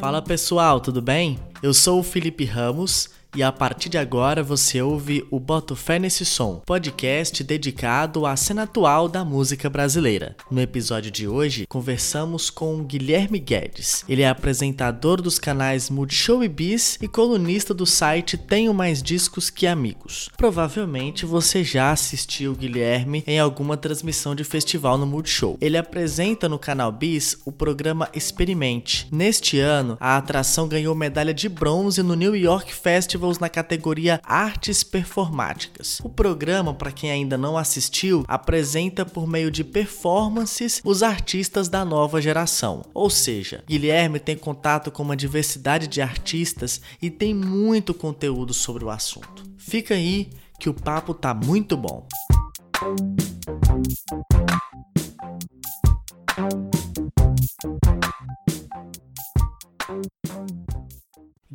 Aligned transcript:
Fala 0.00 0.20
pessoal, 0.20 0.80
tudo 0.80 1.00
bem? 1.00 1.38
Eu 1.62 1.72
sou 1.72 2.00
o 2.00 2.02
Felipe 2.02 2.44
Ramos 2.44 3.10
e 3.34 3.42
a 3.42 3.52
partir 3.52 3.88
de 3.88 3.96
agora 3.96 4.42
você 4.42 4.82
ouve 4.82 5.24
o 5.30 5.38
Boto 5.38 5.76
Fé 5.76 5.98
Nesse 5.98 6.24
Som, 6.24 6.62
podcast 6.66 7.44
dedicado 7.44 8.26
à 8.26 8.34
cena 8.34 8.64
atual 8.64 9.08
da 9.08 9.24
música 9.24 9.70
brasileira. 9.70 10.36
No 10.50 10.60
episódio 10.60 11.10
de 11.10 11.28
hoje, 11.28 11.64
conversamos 11.68 12.50
com 12.50 12.82
Guilherme 12.82 13.38
Guedes. 13.38 14.04
Ele 14.08 14.22
é 14.22 14.28
apresentador 14.28 15.22
dos 15.22 15.38
canais 15.38 15.88
Multishow 15.88 16.42
e 16.42 16.48
Bis 16.48 16.98
e 17.00 17.06
colunista 17.06 17.72
do 17.72 17.86
site 17.86 18.36
Tenho 18.36 18.74
Mais 18.74 19.00
Discos 19.02 19.48
Que 19.48 19.66
Amigos. 19.66 20.28
Provavelmente 20.36 21.24
você 21.24 21.62
já 21.62 21.92
assistiu 21.92 22.54
Guilherme 22.54 23.22
em 23.26 23.38
alguma 23.38 23.76
transmissão 23.76 24.34
de 24.34 24.42
festival 24.42 24.98
no 24.98 25.06
Multishow. 25.06 25.56
Ele 25.60 25.76
apresenta 25.76 26.48
no 26.48 26.58
canal 26.58 26.90
Bis 26.90 27.38
o 27.44 27.52
programa 27.52 28.08
Experimente. 28.12 29.06
Neste 29.12 29.60
ano, 29.60 29.96
a 30.00 30.16
atração 30.16 30.66
ganhou 30.66 30.94
medalha 30.96 31.32
de 31.32 31.48
bronze 31.48 32.02
no 32.02 32.14
New 32.14 32.34
York 32.34 32.74
Festival 32.74 33.19
Festivals 33.20 33.38
na 33.38 33.48
categoria 33.50 34.20
Artes 34.24 34.82
Performáticas. 34.82 36.00
O 36.02 36.08
programa, 36.08 36.72
para 36.72 36.90
quem 36.90 37.10
ainda 37.10 37.36
não 37.36 37.58
assistiu, 37.58 38.24
apresenta 38.26 39.04
por 39.04 39.26
meio 39.26 39.50
de 39.50 39.62
performances 39.62 40.80
os 40.82 41.02
artistas 41.02 41.68
da 41.68 41.84
nova 41.84 42.20
geração. 42.20 42.82
Ou 42.94 43.10
seja, 43.10 43.62
Guilherme 43.68 44.18
tem 44.18 44.36
contato 44.36 44.90
com 44.90 45.02
uma 45.02 45.16
diversidade 45.16 45.86
de 45.86 46.00
artistas 46.00 46.80
e 47.02 47.10
tem 47.10 47.34
muito 47.34 47.92
conteúdo 47.92 48.54
sobre 48.54 48.84
o 48.84 48.90
assunto. 48.90 49.44
Fica 49.58 49.94
aí 49.94 50.30
que 50.58 50.70
o 50.70 50.74
papo 50.74 51.12
tá 51.12 51.34
muito 51.34 51.76
bom. 51.76 52.06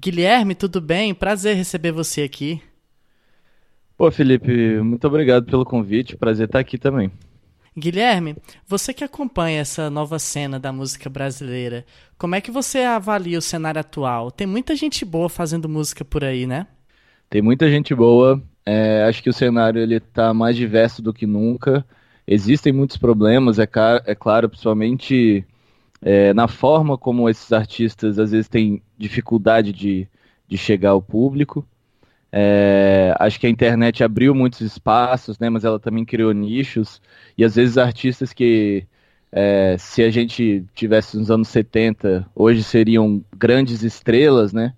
Guilherme, 0.06 0.54
tudo 0.54 0.80
bem? 0.80 1.16
Prazer 1.16 1.56
receber 1.56 1.92
você 1.92 2.22
aqui. 2.22 2.62
Pô, 3.98 4.12
Felipe, 4.12 4.80
muito 4.80 5.08
obrigado 5.08 5.48
pelo 5.48 5.66
convite. 5.66 6.16
Prazer 6.16 6.46
estar 6.46 6.60
aqui 6.60 6.78
também. 6.78 7.12
Guilherme, 7.76 8.36
você 8.68 8.94
que 8.94 9.04
acompanha 9.04 9.62
essa 9.62 9.90
nova 9.90 10.20
cena 10.20 10.60
da 10.60 10.72
música 10.72 11.10
brasileira, 11.10 11.84
como 12.20 12.36
é 12.36 12.40
que 12.40 12.52
você 12.52 12.82
avalia 12.82 13.40
o 13.40 13.42
cenário 13.42 13.82
atual? 13.82 14.30
Tem 14.30 14.46
muita 14.46 14.76
gente 14.76 15.04
boa 15.04 15.28
fazendo 15.28 15.68
música 15.68 16.06
por 16.06 16.24
aí, 16.24 16.46
né? 16.46 16.68
Tem 17.28 17.42
muita 17.42 17.68
gente 17.68 17.96
boa. 17.96 18.40
É, 18.64 19.06
acho 19.10 19.24
que 19.24 19.30
o 19.32 19.34
cenário 19.34 19.82
ele 19.82 19.96
está 19.96 20.36
mais 20.36 20.56
diverso 20.56 21.02
do 21.02 21.12
que 21.12 21.26
nunca. 21.26 21.84
Existem 22.28 22.72
muitos 22.72 22.98
problemas, 22.98 23.58
é, 23.58 23.68
é 24.06 24.14
claro, 24.14 24.50
principalmente 24.50 25.44
é, 26.06 26.36
na 26.36 26.48
forma 26.48 27.00
como 27.00 27.28
esses 27.28 27.52
artistas 27.52 28.20
às 28.20 28.30
vezes 28.30 28.48
têm 28.48 28.80
dificuldade 28.96 29.74
de, 29.74 30.08
de 30.48 30.56
chegar 30.56 30.92
ao 30.92 31.02
público. 31.02 31.68
É, 32.32 33.16
acho 33.20 33.40
que 33.40 33.48
a 33.48 33.50
internet 33.50 34.04
abriu 34.04 34.36
muitos 34.36 34.62
espaços, 34.62 35.40
né, 35.40 35.50
mas 35.50 35.64
ela 35.64 35.80
também 35.80 36.06
criou 36.06 36.32
nichos, 36.32 37.02
e 37.36 37.44
às 37.44 37.56
vezes 37.56 37.78
artistas 37.78 38.34
que, 38.34 38.86
é, 39.32 39.78
se 39.80 40.04
a 40.04 40.12
gente 40.12 40.64
tivesse 40.76 41.18
nos 41.18 41.32
anos 41.32 41.48
70, 41.48 42.28
hoje 42.36 42.62
seriam 42.62 43.24
grandes 43.36 43.82
estrelas, 43.82 44.54
né, 44.54 44.74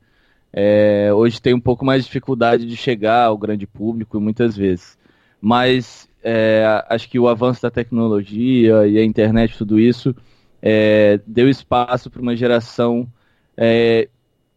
é, 0.54 1.10
hoje 1.14 1.42
tem 1.42 1.54
um 1.54 1.60
pouco 1.60 1.84
mais 1.84 2.04
de 2.04 2.08
dificuldade 2.08 2.66
de 2.66 2.78
chegar 2.78 3.26
ao 3.26 3.38
grande 3.38 3.68
público, 3.68 4.22
muitas 4.22 4.56
vezes. 4.56 4.98
Mas 5.42 6.08
é, 6.24 6.64
acho 6.90 7.10
que 7.10 7.20
o 7.20 7.28
avanço 7.28 7.62
da 7.62 7.72
tecnologia 7.72 8.88
e 8.88 8.98
a 8.98 9.04
internet, 9.04 9.58
tudo 9.58 9.80
isso, 9.80 10.16
é, 10.62 11.20
deu 11.26 11.50
espaço 11.50 12.10
para 12.10 12.22
uma 12.22 12.36
geração 12.36 13.08
é, 13.56 14.08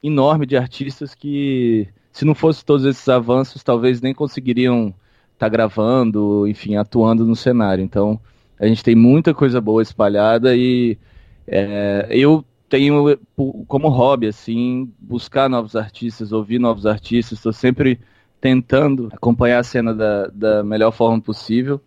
enorme 0.03 0.47
de 0.47 0.57
artistas 0.57 1.15
que, 1.15 1.89
se 2.13 2.25
não 2.25 2.35
fosse 2.35 2.65
todos 2.65 2.85
esses 2.87 3.09
avanços, 3.09 3.63
talvez 3.63 4.01
nem 4.01 4.15
conseguiriam 4.15 4.89
estar 5.35 5.47
tá 5.47 5.49
gravando, 5.49 6.47
enfim, 6.49 6.77
atuando 6.77 7.25
no 7.25 7.37
cenário. 7.37 7.85
Então, 7.85 8.21
a 8.59 8.67
gente 8.67 8.85
tem 8.85 8.95
muita 8.95 9.33
coisa 9.33 9.61
boa 9.61 9.83
espalhada 9.83 10.55
e 10.57 10.99
é, 11.47 12.07
eu 12.11 12.45
tenho 12.69 13.19
como 13.67 13.89
hobby, 13.89 14.29
assim, 14.29 14.93
buscar 14.99 15.49
novos 15.49 15.75
artistas, 15.75 16.31
ouvir 16.31 16.59
novos 16.59 16.87
artistas, 16.87 17.39
estou 17.39 17.53
sempre 17.53 17.99
tentando 18.41 19.09
acompanhar 19.13 19.59
a 19.59 19.65
cena 19.65 19.93
da, 19.93 20.29
da 20.29 20.63
melhor 20.63 20.93
forma 20.93 21.21
possível 21.21 21.81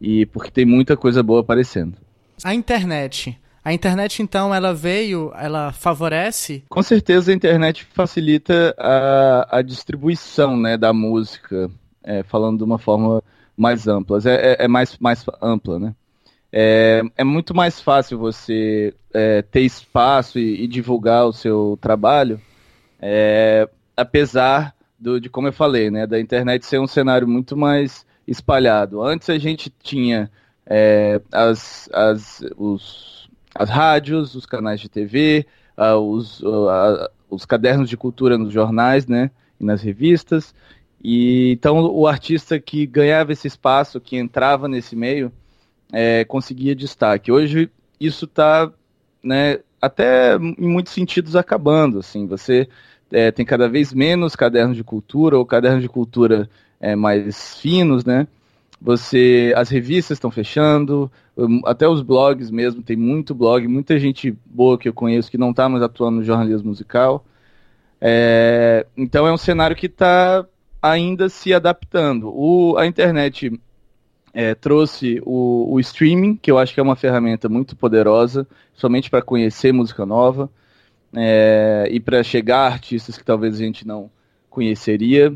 e 0.00 0.26
porque 0.26 0.50
tem 0.50 0.64
muita 0.64 0.96
coisa 0.96 1.22
boa 1.22 1.40
aparecendo. 1.40 1.96
A 2.42 2.54
internet 2.54 3.38
a 3.64 3.72
internet, 3.72 4.22
então, 4.22 4.54
ela 4.54 4.74
veio, 4.74 5.32
ela 5.34 5.72
favorece? 5.72 6.62
Com 6.68 6.82
certeza 6.82 7.32
a 7.32 7.34
internet 7.34 7.86
facilita 7.94 8.74
a, 8.78 9.58
a 9.58 9.62
distribuição 9.62 10.54
né, 10.54 10.76
da 10.76 10.92
música, 10.92 11.70
é, 12.02 12.22
falando 12.22 12.58
de 12.58 12.64
uma 12.64 12.78
forma 12.78 13.22
mais 13.56 13.88
ampla. 13.88 14.18
É, 14.26 14.52
é, 14.52 14.64
é 14.64 14.68
mais, 14.68 14.98
mais 14.98 15.24
ampla, 15.40 15.78
né? 15.78 15.94
É, 16.52 17.02
é 17.16 17.24
muito 17.24 17.54
mais 17.54 17.80
fácil 17.80 18.18
você 18.18 18.94
é, 19.14 19.40
ter 19.40 19.62
espaço 19.62 20.38
e, 20.38 20.62
e, 20.62 20.68
divulgar 20.68 21.26
o 21.26 21.32
seu 21.32 21.78
trabalho, 21.80 22.40
é, 23.00 23.68
apesar 23.96 24.74
do, 24.98 25.18
de, 25.18 25.28
como 25.28 25.48
eu 25.48 25.52
falei, 25.52 25.90
né, 25.90 26.06
da 26.06 26.20
internet 26.20 26.64
ser 26.64 26.78
um 26.78 26.86
cenário 26.86 27.26
muito 27.26 27.56
mais 27.56 28.06
espalhado. 28.28 29.02
Antes 29.02 29.30
a 29.30 29.38
gente 29.38 29.72
tinha 29.82 30.30
é, 30.66 31.20
as, 31.32 31.88
as, 31.92 32.44
os 32.56 33.13
as 33.54 33.70
rádios, 33.70 34.34
os 34.34 34.46
canais 34.46 34.80
de 34.80 34.88
TV, 34.88 35.46
uh, 35.76 35.82
ah, 35.82 35.98
os, 35.98 36.40
uh, 36.40 37.08
os 37.30 37.44
cadernos 37.44 37.88
de 37.88 37.96
cultura 37.96 38.36
nos 38.36 38.52
jornais, 38.52 39.06
né, 39.06 39.30
e 39.60 39.64
nas 39.64 39.82
revistas. 39.82 40.54
E 41.02 41.52
então 41.52 41.78
o 41.92 42.06
artista 42.06 42.58
que 42.58 42.86
ganhava 42.86 43.32
esse 43.32 43.46
espaço, 43.46 44.00
que 44.00 44.16
entrava 44.16 44.66
nesse 44.66 44.96
meio, 44.96 45.30
é, 45.92 46.24
conseguia 46.24 46.74
destaque. 46.74 47.30
Hoje 47.30 47.70
isso 48.00 48.24
está, 48.24 48.72
né, 49.22 49.58
até 49.80 50.34
em 50.36 50.66
muitos 50.66 50.92
sentidos 50.92 51.36
acabando. 51.36 51.98
Assim, 51.98 52.26
você 52.26 52.68
é, 53.12 53.30
tem 53.30 53.44
cada 53.44 53.68
vez 53.68 53.92
menos 53.92 54.34
cadernos 54.34 54.76
de 54.76 54.82
cultura 54.82 55.36
ou 55.36 55.44
cadernos 55.44 55.82
de 55.82 55.88
cultura 55.88 56.48
é, 56.80 56.96
mais 56.96 57.58
finos, 57.58 58.04
né? 58.04 58.26
Você, 58.80 59.52
as 59.56 59.68
revistas 59.68 60.16
estão 60.16 60.30
fechando, 60.30 61.10
hum, 61.36 61.60
até 61.64 61.88
os 61.88 62.02
blogs 62.02 62.50
mesmo, 62.50 62.82
tem 62.82 62.96
muito 62.96 63.34
blog, 63.34 63.66
muita 63.66 63.98
gente 63.98 64.36
boa 64.44 64.76
que 64.76 64.88
eu 64.88 64.92
conheço 64.92 65.30
que 65.30 65.38
não 65.38 65.50
está 65.50 65.68
mais 65.68 65.82
atuando 65.82 66.18
no 66.18 66.24
jornalismo 66.24 66.68
musical. 66.68 67.24
É, 68.00 68.86
então 68.96 69.26
é 69.26 69.32
um 69.32 69.36
cenário 69.36 69.74
que 69.74 69.86
está 69.86 70.44
ainda 70.82 71.28
se 71.30 71.54
adaptando. 71.54 72.28
O, 72.28 72.76
a 72.76 72.86
internet 72.86 73.58
é, 74.34 74.54
trouxe 74.54 75.22
o, 75.24 75.72
o, 75.72 75.80
streaming, 75.80 76.36
que 76.36 76.50
eu 76.50 76.58
acho 76.58 76.74
que 76.74 76.80
é 76.80 76.82
uma 76.82 76.96
ferramenta 76.96 77.48
muito 77.48 77.74
poderosa, 77.74 78.46
somente 78.74 79.08
para 79.08 79.22
conhecer 79.22 79.72
música 79.72 80.04
nova 80.04 80.50
é, 81.16 81.88
e 81.90 82.00
para 82.00 82.22
chegar 82.22 82.58
a 82.58 82.66
artistas 82.66 83.16
que 83.16 83.24
talvez 83.24 83.54
a 83.54 83.58
gente 83.58 83.86
não 83.86 84.10
conheceria. 84.50 85.32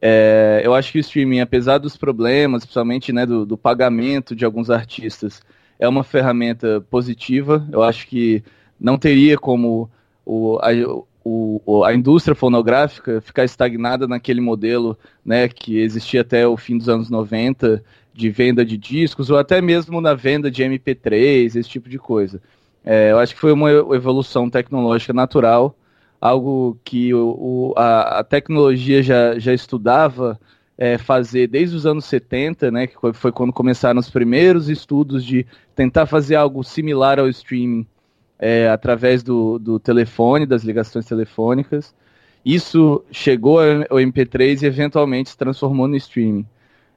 É, 0.00 0.62
eu 0.64 0.74
acho 0.74 0.92
que 0.92 0.98
o 0.98 1.00
streaming, 1.00 1.40
apesar 1.40 1.78
dos 1.78 1.96
problemas, 1.96 2.62
principalmente 2.62 3.12
né, 3.12 3.26
do, 3.26 3.44
do, 3.44 3.58
pagamento 3.58 4.34
de 4.34 4.44
alguns 4.44 4.70
artistas, 4.70 5.42
é 5.78 5.88
uma 5.88 6.04
ferramenta 6.04 6.80
positiva. 6.88 7.66
Eu 7.72 7.82
acho 7.82 8.06
que 8.06 8.42
não 8.78 8.96
teria 8.96 9.36
como 9.36 9.90
o, 10.24 10.58
a, 10.58 10.68
o, 11.24 11.84
a 11.84 11.92
indústria 11.92 12.34
fonográfica 12.34 13.20
ficar 13.20 13.44
estagnada 13.44 14.06
naquele 14.06 14.40
modelo 14.40 14.96
né, 15.24 15.48
que 15.48 15.78
existia 15.78 16.20
até 16.20 16.46
o 16.46 16.56
fim 16.56 16.78
dos 16.78 16.88
anos 16.88 17.10
90 17.10 17.82
de 18.14 18.30
venda 18.30 18.64
de 18.64 18.76
discos, 18.76 19.30
ou 19.30 19.38
até 19.38 19.60
mesmo 19.60 20.00
na 20.00 20.12
venda 20.14 20.50
de 20.50 20.62
MP3, 20.62 21.56
esse 21.56 21.68
tipo 21.68 21.88
de 21.88 21.98
coisa. 21.98 22.40
É, 22.84 23.12
eu 23.12 23.18
acho 23.18 23.34
que 23.34 23.40
foi 23.40 23.52
uma 23.52 23.70
evolução 23.70 24.48
tecnológica 24.48 25.12
natural 25.12 25.76
algo 26.20 26.78
que 26.84 27.14
o, 27.14 27.28
o 27.38 27.74
a, 27.76 28.20
a, 28.20 28.24
tecnologia 28.24 29.02
já, 29.02 29.38
já 29.38 29.54
estudava 29.54 30.38
é, 30.76 30.98
fazer 30.98 31.46
desde 31.48 31.76
os 31.76 31.86
anos 31.86 32.04
70, 32.04 32.70
né, 32.70 32.86
que 32.86 32.96
foi 33.12 33.32
quando 33.32 33.52
começaram 33.52 33.98
os 33.98 34.10
primeiros 34.10 34.68
estudos 34.68 35.24
de 35.24 35.46
tentar 35.74 36.06
fazer 36.06 36.36
algo 36.36 36.62
similar 36.62 37.18
ao 37.18 37.28
streaming 37.28 37.86
é, 38.38 38.68
através 38.68 39.22
do, 39.22 39.58
do 39.58 39.78
telefone, 39.78 40.46
das 40.46 40.62
ligações 40.62 41.06
telefônicas. 41.06 41.94
Isso 42.44 43.04
chegou 43.10 43.60
ao 43.60 43.98
MP3 43.98 44.62
e 44.62 44.66
eventualmente 44.66 45.30
se 45.30 45.36
transformou 45.36 45.88
no 45.88 45.96
streaming. 45.96 46.46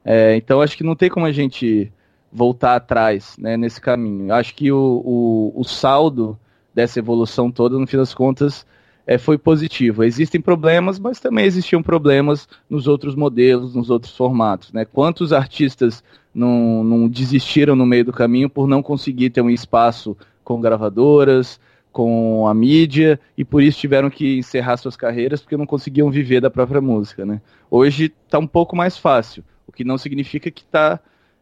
É, 0.06 0.35
então 0.35 0.62
acho 0.62 0.77
que 0.77 0.83
não 0.83 0.95
tem 0.95 1.09
como 1.09 1.25
a 1.25 1.31
gente 1.31 1.91
voltar 2.31 2.75
atrás 2.75 3.35
né, 3.38 3.57
nesse 3.57 3.81
caminho. 3.81 4.33
Acho 4.33 4.56
que 4.56 4.71
o, 4.71 5.01
o, 5.03 5.59
o 5.59 5.63
saldo 5.63 6.39
dessa 6.73 7.00
evolução 7.00 7.51
toda, 7.51 7.77
no 7.77 7.85
fim 7.85 7.97
das 7.97 8.13
contas, 8.13 8.65
é, 9.06 9.18
foi 9.18 9.38
positivo. 9.38 10.03
Existem 10.03 10.39
problemas, 10.39 11.00
mas 11.00 11.19
também 11.19 11.45
existiam 11.45 11.81
problemas 11.81 12.48
nos 12.69 12.88
outros 12.88 13.15
modelos, 13.15 13.75
nos 13.75 13.89
outros 13.89 14.15
formatos. 14.15 14.71
Né? 14.71 14.86
Quantos 14.86 15.33
artistas 15.33 16.03
não, 16.33 16.83
não 16.83 17.07
desistiram 17.07 17.75
no 17.75 17.86
meio 17.86 18.06
do 18.06 18.13
caminho 18.13 18.50
por 18.50 18.68
não 18.68 18.81
conseguir 18.81 19.30
ter 19.30 19.42
um 19.42 19.50
espaço 19.50 20.15
com 20.44 20.62
gravadoras, 20.62 21.59
com 21.92 22.48
a 22.48 22.53
mídia, 22.53 23.19
e 23.38 23.44
por 23.44 23.62
isso 23.62 23.80
tiveram 23.80 24.09
que 24.09 24.38
encerrar 24.38 24.77
suas 24.77 24.95
carreiras 24.95 25.42
porque 25.42 25.57
não 25.57 25.65
conseguiam 25.65 26.09
viver 26.09 26.39
da 26.39 26.50
própria 26.50 26.80
música. 26.80 27.25
Né? 27.25 27.42
Hoje 27.69 28.13
está 28.25 28.39
um 28.39 28.47
pouco 28.47 28.75
mais 28.75 28.97
fácil, 28.97 29.44
o 29.68 29.71
que 29.71 29.83
não 29.83 29.97
significa 29.97 30.50
que 30.50 30.62
está 30.62 31.00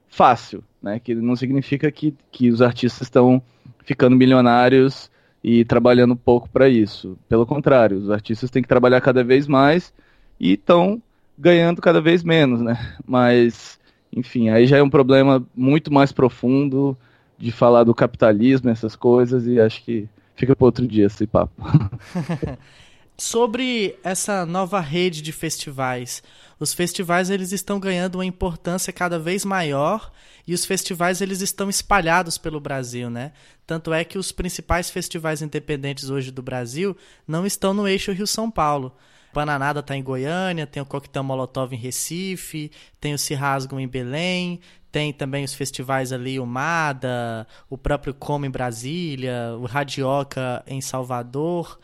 fácil, 0.08 0.64
né? 0.82 1.00
que 1.00 1.14
não 1.14 1.36
significa 1.36 1.92
que, 1.92 2.16
que 2.32 2.50
os 2.50 2.62
artistas 2.62 3.04
estão 3.04 3.42
ficando 3.84 4.16
milionários 4.16 5.12
e 5.44 5.64
trabalhando 5.64 6.16
pouco 6.16 6.50
para 6.50 6.68
isso. 6.68 7.18
Pelo 7.28 7.46
contrário, 7.46 7.98
os 7.98 8.10
artistas 8.10 8.50
têm 8.50 8.62
que 8.62 8.68
trabalhar 8.68 9.02
cada 9.02 9.24
vez 9.24 9.48
mais 9.48 9.94
e 10.40 10.54
estão 10.54 11.02
ganhando 11.38 11.82
cada 11.82 12.02
vez 12.02 12.24
menos, 12.24 12.62
né? 12.62 12.96
Mas, 13.08 13.80
enfim, 14.14 14.50
aí 14.50 14.68
já 14.68 14.78
é 14.78 14.84
um 14.84 14.90
problema 14.90 15.44
muito 15.56 15.92
mais 15.92 16.12
profundo 16.12 16.98
de 17.38 17.52
falar 17.52 17.86
do 17.86 17.96
capitalismo, 17.96 18.70
essas 18.70 18.96
coisas, 18.96 19.48
e 19.48 19.60
acho 19.60 19.84
que 19.84 20.10
fica 20.36 20.56
para 20.56 20.66
outro 20.66 20.86
dia 20.86 21.06
esse 21.06 21.26
papo. 21.26 21.54
Sobre 23.20 24.00
essa 24.02 24.46
nova 24.46 24.80
rede 24.80 25.22
de 25.22 25.34
festivais, 25.34 26.24
os 26.58 26.74
festivais 26.74 27.30
eles 27.30 27.52
estão 27.52 27.78
ganhando 27.78 28.16
uma 28.16 28.26
importância 28.26 28.94
cada 28.94 29.20
vez 29.20 29.44
maior 29.44 30.10
e 30.48 30.54
os 30.54 30.64
festivais 30.64 31.20
eles 31.20 31.42
estão 31.42 31.70
espalhados 31.70 32.38
pelo 32.38 32.62
Brasil, 32.62 33.10
né? 33.10 33.34
Tanto 33.68 33.92
é 33.92 34.06
que 34.06 34.18
os 34.18 34.32
principais 34.32 34.90
festivais 34.90 35.42
independentes 35.42 36.10
hoje 36.10 36.32
do 36.32 36.42
Brasil 36.42 36.96
não 37.28 37.46
estão 37.46 37.74
no 37.74 37.90
eixo 37.90 38.14
Rio-São 38.14 38.50
Paulo. 38.50 38.96
Bananada 39.34 39.82
está 39.82 39.98
em 39.98 40.02
Goiânia, 40.02 40.66
tem 40.66 40.82
o 40.82 40.86
Coquetel 40.86 41.22
Molotov 41.22 41.74
em 41.76 41.78
Recife, 41.78 42.72
tem 43.02 43.14
o 43.14 43.20
Cirrasgo 43.20 43.78
em 43.82 43.88
Belém, 43.88 44.62
tem 44.94 45.12
também 45.12 45.44
os 45.44 45.54
festivais 45.54 46.14
ali, 46.14 46.40
o 46.40 46.46
MADA, 46.46 47.46
o 47.70 47.78
próprio 47.78 48.14
Como 48.14 48.46
em 48.46 48.50
Brasília, 48.50 49.58
o 49.60 49.66
Radioca 49.66 50.64
em 50.66 50.80
Salvador. 50.80 51.78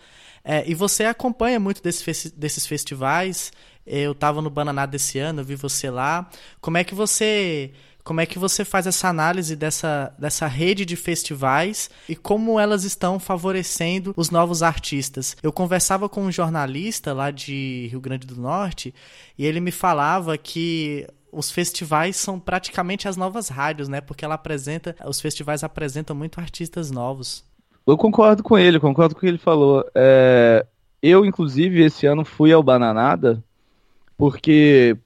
É, 0.46 0.64
e 0.70 0.76
você 0.76 1.06
acompanha 1.06 1.60
muito 1.60 1.82
desse, 1.82 2.30
desses 2.38 2.68
festivais. 2.68 3.52
Eu 3.86 4.12
estava 4.12 4.42
no 4.42 4.50
Bananada 4.50 4.92
desse 4.92 5.18
ano, 5.18 5.42
eu 5.42 5.46
vi 5.46 5.56
você 5.56 5.90
lá. 5.90 6.30
Como 6.62 6.78
é 6.78 6.84
que 6.84 6.94
você 6.94 7.72
como 8.04 8.22
é 8.22 8.26
que 8.28 8.38
você 8.38 8.64
faz 8.64 8.86
essa 8.86 9.08
análise 9.08 9.56
dessa, 9.56 10.14
dessa 10.20 10.46
rede 10.46 10.86
de 10.86 10.96
festivais 10.96 11.90
e 12.08 12.16
como 12.16 12.60
elas 12.60 12.84
estão 12.84 13.20
favorecendo 13.20 14.14
os 14.16 14.30
novos 14.30 14.62
artistas? 14.62 15.36
Eu 15.42 15.52
conversava 15.52 16.08
com 16.08 16.22
um 16.22 16.32
jornalista 16.32 17.12
lá 17.14 17.32
de 17.32 17.88
Rio 17.90 18.00
Grande 18.00 18.28
do 18.28 18.40
Norte 18.40 18.94
e 19.36 19.44
ele 19.44 19.60
me 19.60 19.72
falava 19.72 20.38
que 20.38 21.08
os 21.32 21.50
festivais 21.50 22.16
são 22.16 22.40
praticamente 22.40 23.08
as 23.08 23.18
novas 23.18 23.50
rádios, 23.50 23.88
né? 23.88 24.02
Porque 24.02 24.24
ela 24.24 24.36
apresenta, 24.36 24.96
os 25.04 25.20
festivais 25.20 25.64
apresentam 25.64 26.16
muito 26.16 26.40
artistas 26.40 26.92
novos. 26.92 27.44
Eu 27.86 27.98
concordo 27.98 28.42
com 28.42 28.58
ele, 28.58 28.80
concordo 28.80 29.14
com 29.14 29.20
o 29.20 29.22
que 29.22 29.28
ele 29.28 29.38
falou. 29.38 29.86
É, 29.94 30.66
eu, 31.02 31.26
inclusive, 31.26 31.84
esse 31.84 32.06
ano 32.06 32.26
fui 32.26 32.52
ao 32.52 32.64
Bananada 32.64 33.44
porque 34.18 34.98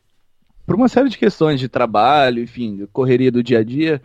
por 0.65 0.75
uma 0.75 0.87
série 0.87 1.09
de 1.09 1.17
questões 1.17 1.59
de 1.59 1.67
trabalho, 1.67 2.43
enfim, 2.43 2.87
correria 2.93 3.31
do 3.31 3.41
dia 3.41 3.59
a 3.59 3.63
dia, 3.63 3.99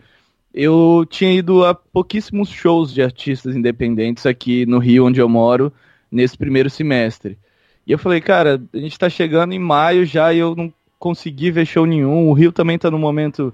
eu 0.51 1.05
tinha 1.07 1.31
ido 1.31 1.63
a 1.63 1.75
pouquíssimos 1.75 2.49
shows 2.49 2.91
de 2.91 3.03
artistas 3.03 3.55
independentes 3.55 4.25
aqui 4.25 4.65
no 4.65 4.79
Rio, 4.79 5.05
onde 5.05 5.21
eu 5.21 5.29
moro, 5.29 5.71
nesse 6.11 6.35
primeiro 6.35 6.69
semestre. 6.69 7.37
E 7.85 7.91
eu 7.91 7.99
falei, 7.99 8.19
cara, 8.19 8.59
a 8.73 8.77
gente 8.77 8.93
está 8.93 9.07
chegando 9.09 9.53
em 9.53 9.59
maio 9.59 10.05
já 10.05 10.33
e 10.33 10.39
eu 10.39 10.55
não 10.55 10.73
consegui 10.97 11.51
ver 11.51 11.67
show 11.67 11.85
nenhum. 11.85 12.29
O 12.29 12.33
Rio 12.33 12.51
também 12.51 12.77
está 12.77 12.89
num 12.89 12.97
momento 12.97 13.53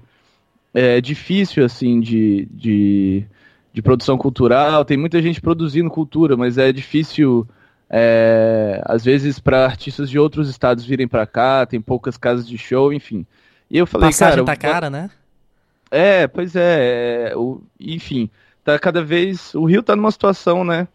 é, 0.72 0.98
difícil, 1.00 1.66
assim, 1.66 2.00
de, 2.00 2.48
de, 2.50 3.26
de 3.72 3.82
produção 3.82 4.18
cultural. 4.18 4.84
Tem 4.84 4.96
muita 4.96 5.22
gente 5.22 5.40
produzindo 5.40 5.90
cultura, 5.90 6.36
mas 6.36 6.58
é 6.58 6.72
difícil 6.72 7.46
é, 7.94 8.80
às 8.86 9.04
vezes 9.04 9.38
para 9.38 9.66
artistas 9.66 10.08
de 10.08 10.18
outros 10.18 10.48
estados 10.48 10.82
virem 10.82 11.06
para 11.06 11.26
cá, 11.26 11.66
tem 11.66 11.78
poucas 11.78 12.16
casas 12.16 12.48
de 12.48 12.56
show, 12.56 12.90
enfim. 12.90 13.26
E 13.70 13.76
eu 13.76 13.86
falei, 13.86 14.08
Passagem 14.08 14.44
cara, 14.44 14.56
tá 14.56 14.56
cara, 14.56 14.90
né? 14.90 15.10
É, 15.90 16.26
pois 16.26 16.56
é, 16.56 17.32
é 17.32 17.36
o, 17.36 17.60
enfim, 17.78 18.30
tá 18.64 18.78
cada 18.78 19.04
vez, 19.04 19.54
o 19.54 19.66
Rio 19.66 19.82
tá 19.82 19.94
numa 19.94 20.10
situação, 20.10 20.64
né, 20.64 20.88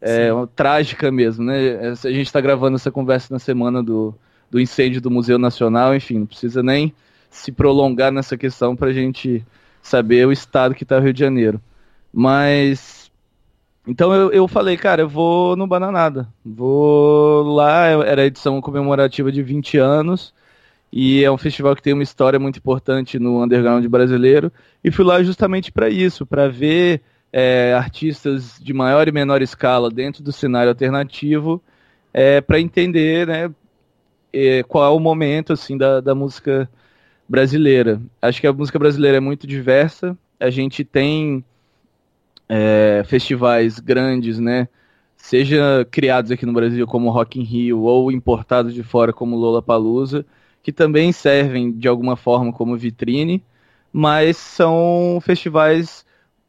é, 0.00 0.32
uma, 0.32 0.46
trágica 0.46 1.10
mesmo, 1.10 1.44
né, 1.44 1.90
a 1.90 2.10
gente 2.10 2.32
tá 2.32 2.40
gravando 2.40 2.76
essa 2.76 2.92
conversa 2.92 3.34
na 3.34 3.40
semana 3.40 3.82
do, 3.82 4.14
do 4.48 4.60
incêndio 4.60 5.00
do 5.00 5.10
Museu 5.10 5.40
Nacional, 5.40 5.92
enfim, 5.92 6.20
não 6.20 6.26
precisa 6.26 6.62
nem 6.62 6.94
se 7.28 7.50
prolongar 7.50 8.12
nessa 8.12 8.36
questão 8.36 8.76
pra 8.76 8.92
gente 8.92 9.44
saber 9.82 10.24
o 10.24 10.30
estado 10.30 10.72
que 10.72 10.84
tá 10.84 10.98
o 10.98 11.00
Rio 11.00 11.12
de 11.12 11.18
Janeiro. 11.18 11.60
Mas 12.18 13.12
então 13.86 14.12
eu, 14.12 14.32
eu 14.32 14.48
falei, 14.48 14.76
cara, 14.76 15.02
eu 15.02 15.08
vou 15.08 15.54
no 15.54 15.68
Bananada. 15.68 16.28
Vou 16.44 17.44
lá, 17.44 17.86
era 17.86 18.22
a 18.22 18.26
edição 18.26 18.60
comemorativa 18.60 19.30
de 19.30 19.40
20 19.40 19.78
anos. 19.78 20.34
E 20.92 21.22
é 21.22 21.30
um 21.30 21.38
festival 21.38 21.76
que 21.76 21.82
tem 21.82 21.92
uma 21.92 22.02
história 22.02 22.36
muito 22.40 22.58
importante 22.58 23.20
no 23.20 23.40
underground 23.40 23.86
brasileiro. 23.86 24.50
E 24.82 24.90
fui 24.90 25.04
lá 25.04 25.22
justamente 25.22 25.70
para 25.70 25.88
isso, 25.88 26.26
para 26.26 26.48
ver 26.48 27.02
é, 27.32 27.72
artistas 27.72 28.58
de 28.60 28.72
maior 28.72 29.06
e 29.06 29.12
menor 29.12 29.40
escala 29.40 29.88
dentro 29.88 30.20
do 30.20 30.32
cenário 30.32 30.70
alternativo, 30.70 31.62
é, 32.12 32.40
para 32.40 32.58
entender 32.58 33.28
né, 33.28 33.48
é, 34.32 34.64
qual 34.64 34.84
é 34.92 34.96
o 34.96 34.98
momento 34.98 35.52
assim 35.52 35.78
da, 35.78 36.00
da 36.00 36.16
música 36.16 36.68
brasileira. 37.28 38.02
Acho 38.20 38.40
que 38.40 38.46
a 38.48 38.52
música 38.52 38.76
brasileira 38.76 39.18
é 39.18 39.20
muito 39.20 39.46
diversa. 39.46 40.18
A 40.40 40.50
gente 40.50 40.84
tem 40.84 41.44
é, 42.48 43.02
festivais 43.06 43.78
grandes, 43.78 44.38
né? 44.38 44.68
Seja 45.16 45.86
criados 45.90 46.30
aqui 46.30 46.46
no 46.46 46.52
Brasil 46.52 46.86
como 46.86 47.10
Rock 47.10 47.40
in 47.40 47.42
Rio 47.42 47.80
ou 47.80 48.10
importados 48.10 48.72
de 48.72 48.82
fora 48.82 49.12
como 49.12 49.36
Lollapalooza, 49.36 50.24
que 50.62 50.72
também 50.72 51.12
servem 51.12 51.72
de 51.72 51.88
alguma 51.88 52.16
forma 52.16 52.52
como 52.52 52.76
vitrine, 52.76 53.42
mas 53.92 54.36
são 54.36 55.18
festivais 55.20 56.06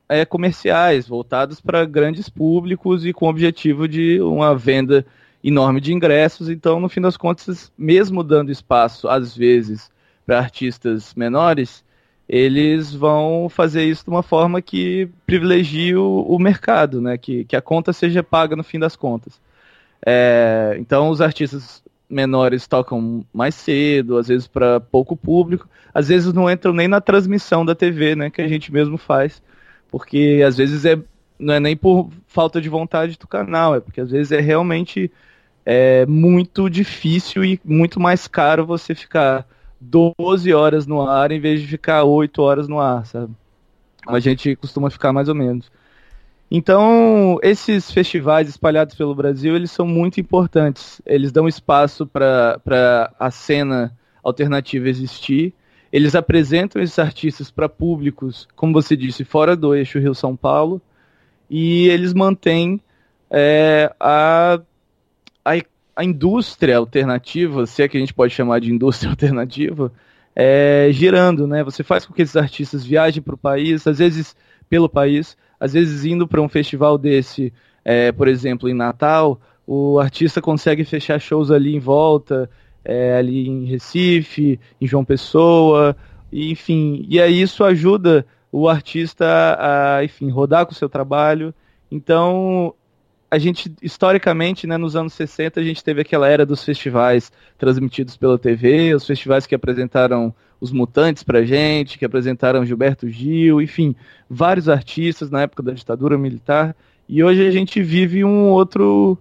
é, 0.07 0.25
comerciais, 0.25 1.07
voltados 1.07 1.59
para 1.61 1.85
grandes 1.85 2.29
públicos 2.29 3.05
e 3.05 3.13
com 3.13 3.25
o 3.25 3.29
objetivo 3.29 3.87
de 3.87 4.21
uma 4.21 4.55
venda 4.55 5.05
enorme 5.43 5.81
de 5.81 5.93
ingressos. 5.93 6.49
Então, 6.49 6.79
no 6.79 6.89
fim 6.89 7.01
das 7.01 7.17
contas, 7.17 7.71
mesmo 7.77 8.23
dando 8.23 8.51
espaço, 8.51 9.07
às 9.07 9.35
vezes, 9.35 9.91
para 10.25 10.39
artistas 10.39 11.13
menores, 11.15 11.83
eles 12.29 12.93
vão 12.93 13.49
fazer 13.49 13.85
isso 13.85 14.03
de 14.03 14.11
uma 14.11 14.21
forma 14.21 14.61
que 14.61 15.09
privilegie 15.25 15.95
o, 15.95 16.21
o 16.29 16.37
mercado, 16.37 17.01
né? 17.01 17.17
Que, 17.17 17.43
que 17.43 17.55
a 17.55 17.61
conta 17.61 17.91
seja 17.91 18.21
paga 18.21 18.55
no 18.55 18.63
fim 18.63 18.77
das 18.77 18.95
contas. 18.95 19.41
É, 20.05 20.77
então 20.79 21.09
os 21.09 21.21
artistas 21.21 21.83
menores 22.07 22.67
tocam 22.67 23.25
mais 23.33 23.55
cedo, 23.55 24.17
às 24.17 24.27
vezes 24.27 24.47
para 24.47 24.79
pouco 24.79 25.17
público, 25.17 25.67
às 25.91 26.07
vezes 26.07 26.31
não 26.31 26.49
entram 26.49 26.71
nem 26.71 26.87
na 26.87 27.01
transmissão 27.01 27.65
da 27.65 27.73
TV, 27.73 28.15
né? 28.15 28.29
Que 28.29 28.43
a 28.43 28.47
gente 28.47 28.71
mesmo 28.71 28.97
faz, 28.97 29.41
porque 29.89 30.43
às 30.45 30.55
vezes 30.55 30.85
é 30.85 30.99
não 31.39 31.53
é 31.53 31.59
nem 31.59 31.75
por 31.75 32.11
falta 32.27 32.61
de 32.61 32.69
vontade 32.69 33.17
do 33.17 33.27
canal, 33.27 33.73
é 33.73 33.79
porque 33.79 34.01
às 34.01 34.11
vezes 34.11 34.31
é 34.31 34.39
realmente 34.39 35.11
é, 35.65 36.05
muito 36.05 36.69
difícil 36.69 37.43
e 37.43 37.59
muito 37.65 37.99
mais 37.99 38.27
caro 38.27 38.65
você 38.65 38.93
ficar 38.93 39.47
12 39.79 40.53
horas 40.53 40.85
no 40.85 41.07
ar 41.07 41.31
em 41.31 41.39
vez 41.39 41.61
de 41.61 41.67
ficar 41.67 42.03
8 42.03 42.41
horas 42.41 42.67
no 42.67 42.79
ar, 42.79 43.05
sabe? 43.05 43.33
A 44.07 44.19
gente 44.19 44.55
costuma 44.55 44.89
ficar 44.89 45.13
mais 45.13 45.29
ou 45.29 45.35
menos. 45.35 45.71
Então, 46.51 47.37
esses 47.43 47.91
festivais 47.91 48.49
espalhados 48.49 48.95
pelo 48.95 49.13
Brasil, 49.13 49.55
eles 49.55 49.69
são 49.69 49.85
muito 49.85 50.19
importantes. 50.19 50.99
Eles 51.05 51.31
dão 51.31 51.47
espaço 51.47 52.07
para 52.07 53.13
a 53.19 53.29
cena 53.29 53.95
alternativa 54.23 54.89
existir. 54.89 55.53
Eles 55.91 56.15
apresentam 56.15 56.81
esses 56.81 56.97
artistas 56.97 57.51
para 57.51 57.69
públicos, 57.69 58.47
como 58.55 58.73
você 58.73 58.95
disse, 58.95 59.23
fora 59.23 59.55
do 59.55 59.75
eixo 59.75 59.99
Rio-São 59.99 60.35
Paulo. 60.35 60.81
E 61.49 61.87
eles 61.87 62.13
mantêm 62.13 62.81
é, 63.29 63.93
a, 63.99 64.59
a 65.45 65.55
a 65.99 66.03
indústria 66.05 66.77
alternativa, 66.77 67.65
se 67.65 67.83
é 67.83 67.87
que 67.89 67.97
a 67.97 67.99
gente 67.99 68.13
pode 68.13 68.33
chamar 68.33 68.61
de 68.61 68.71
indústria 68.71 69.09
alternativa, 69.11 69.91
é, 70.33 70.87
girando, 70.93 71.45
né? 71.45 71.61
Você 71.61 71.83
faz 71.83 72.05
com 72.05 72.13
que 72.13 72.21
esses 72.21 72.37
artistas 72.37 72.85
viajem 72.85 73.21
para 73.21 73.35
o 73.35 73.37
país, 73.37 73.85
às 73.85 73.99
vezes 73.99 74.33
pelo 74.69 74.87
país, 74.87 75.35
às 75.59 75.73
vezes 75.73 76.05
indo 76.05 76.25
para 76.25 76.41
um 76.41 76.47
festival 76.47 76.97
desse, 76.97 77.51
é, 77.83 78.13
por 78.13 78.29
exemplo, 78.29 78.69
em 78.69 78.73
Natal, 78.73 79.41
o 79.67 79.99
artista 79.99 80.41
consegue 80.41 80.85
fechar 80.85 81.19
shows 81.19 81.51
ali 81.51 81.75
em 81.75 81.79
volta, 81.79 82.49
é, 82.85 83.17
ali 83.17 83.49
em 83.49 83.65
Recife, 83.65 84.57
em 84.79 84.87
João 84.87 85.03
Pessoa, 85.03 85.97
enfim, 86.31 87.05
e 87.09 87.19
aí 87.19 87.41
isso 87.41 87.61
ajuda 87.61 88.25
o 88.49 88.69
artista 88.69 89.25
a, 89.59 90.01
enfim, 90.01 90.29
rodar 90.29 90.65
com 90.65 90.71
o 90.71 90.75
seu 90.75 90.87
trabalho. 90.87 91.53
Então, 91.91 92.73
a 93.31 93.37
gente, 93.37 93.71
historicamente, 93.81 94.65
né, 94.65 94.77
nos 94.77 94.95
anos 94.95 95.13
60, 95.13 95.59
a 95.59 95.63
gente 95.63 95.83
teve 95.83 96.01
aquela 96.01 96.27
era 96.27 96.45
dos 96.45 96.63
festivais 96.63 97.31
transmitidos 97.57 98.17
pela 98.17 98.39
TV, 98.39 98.95
os 98.95 99.05
festivais 99.05 99.45
que 99.45 99.53
apresentaram 99.53 100.33
os 100.59 100.71
Mutantes 100.71 101.23
pra 101.23 101.45
gente, 101.45 101.97
que 101.97 102.05
apresentaram 102.05 102.65
Gilberto 102.65 103.07
Gil, 103.07 103.61
enfim, 103.61 103.95
vários 104.29 104.67
artistas 104.67 105.29
na 105.29 105.41
época 105.41 105.61
da 105.61 105.71
ditadura 105.71 106.17
militar. 106.17 106.75
E 107.07 107.23
hoje 107.23 107.47
a 107.47 107.51
gente 107.51 107.81
vive 107.81 108.23
um 108.23 108.49
outro. 108.49 109.17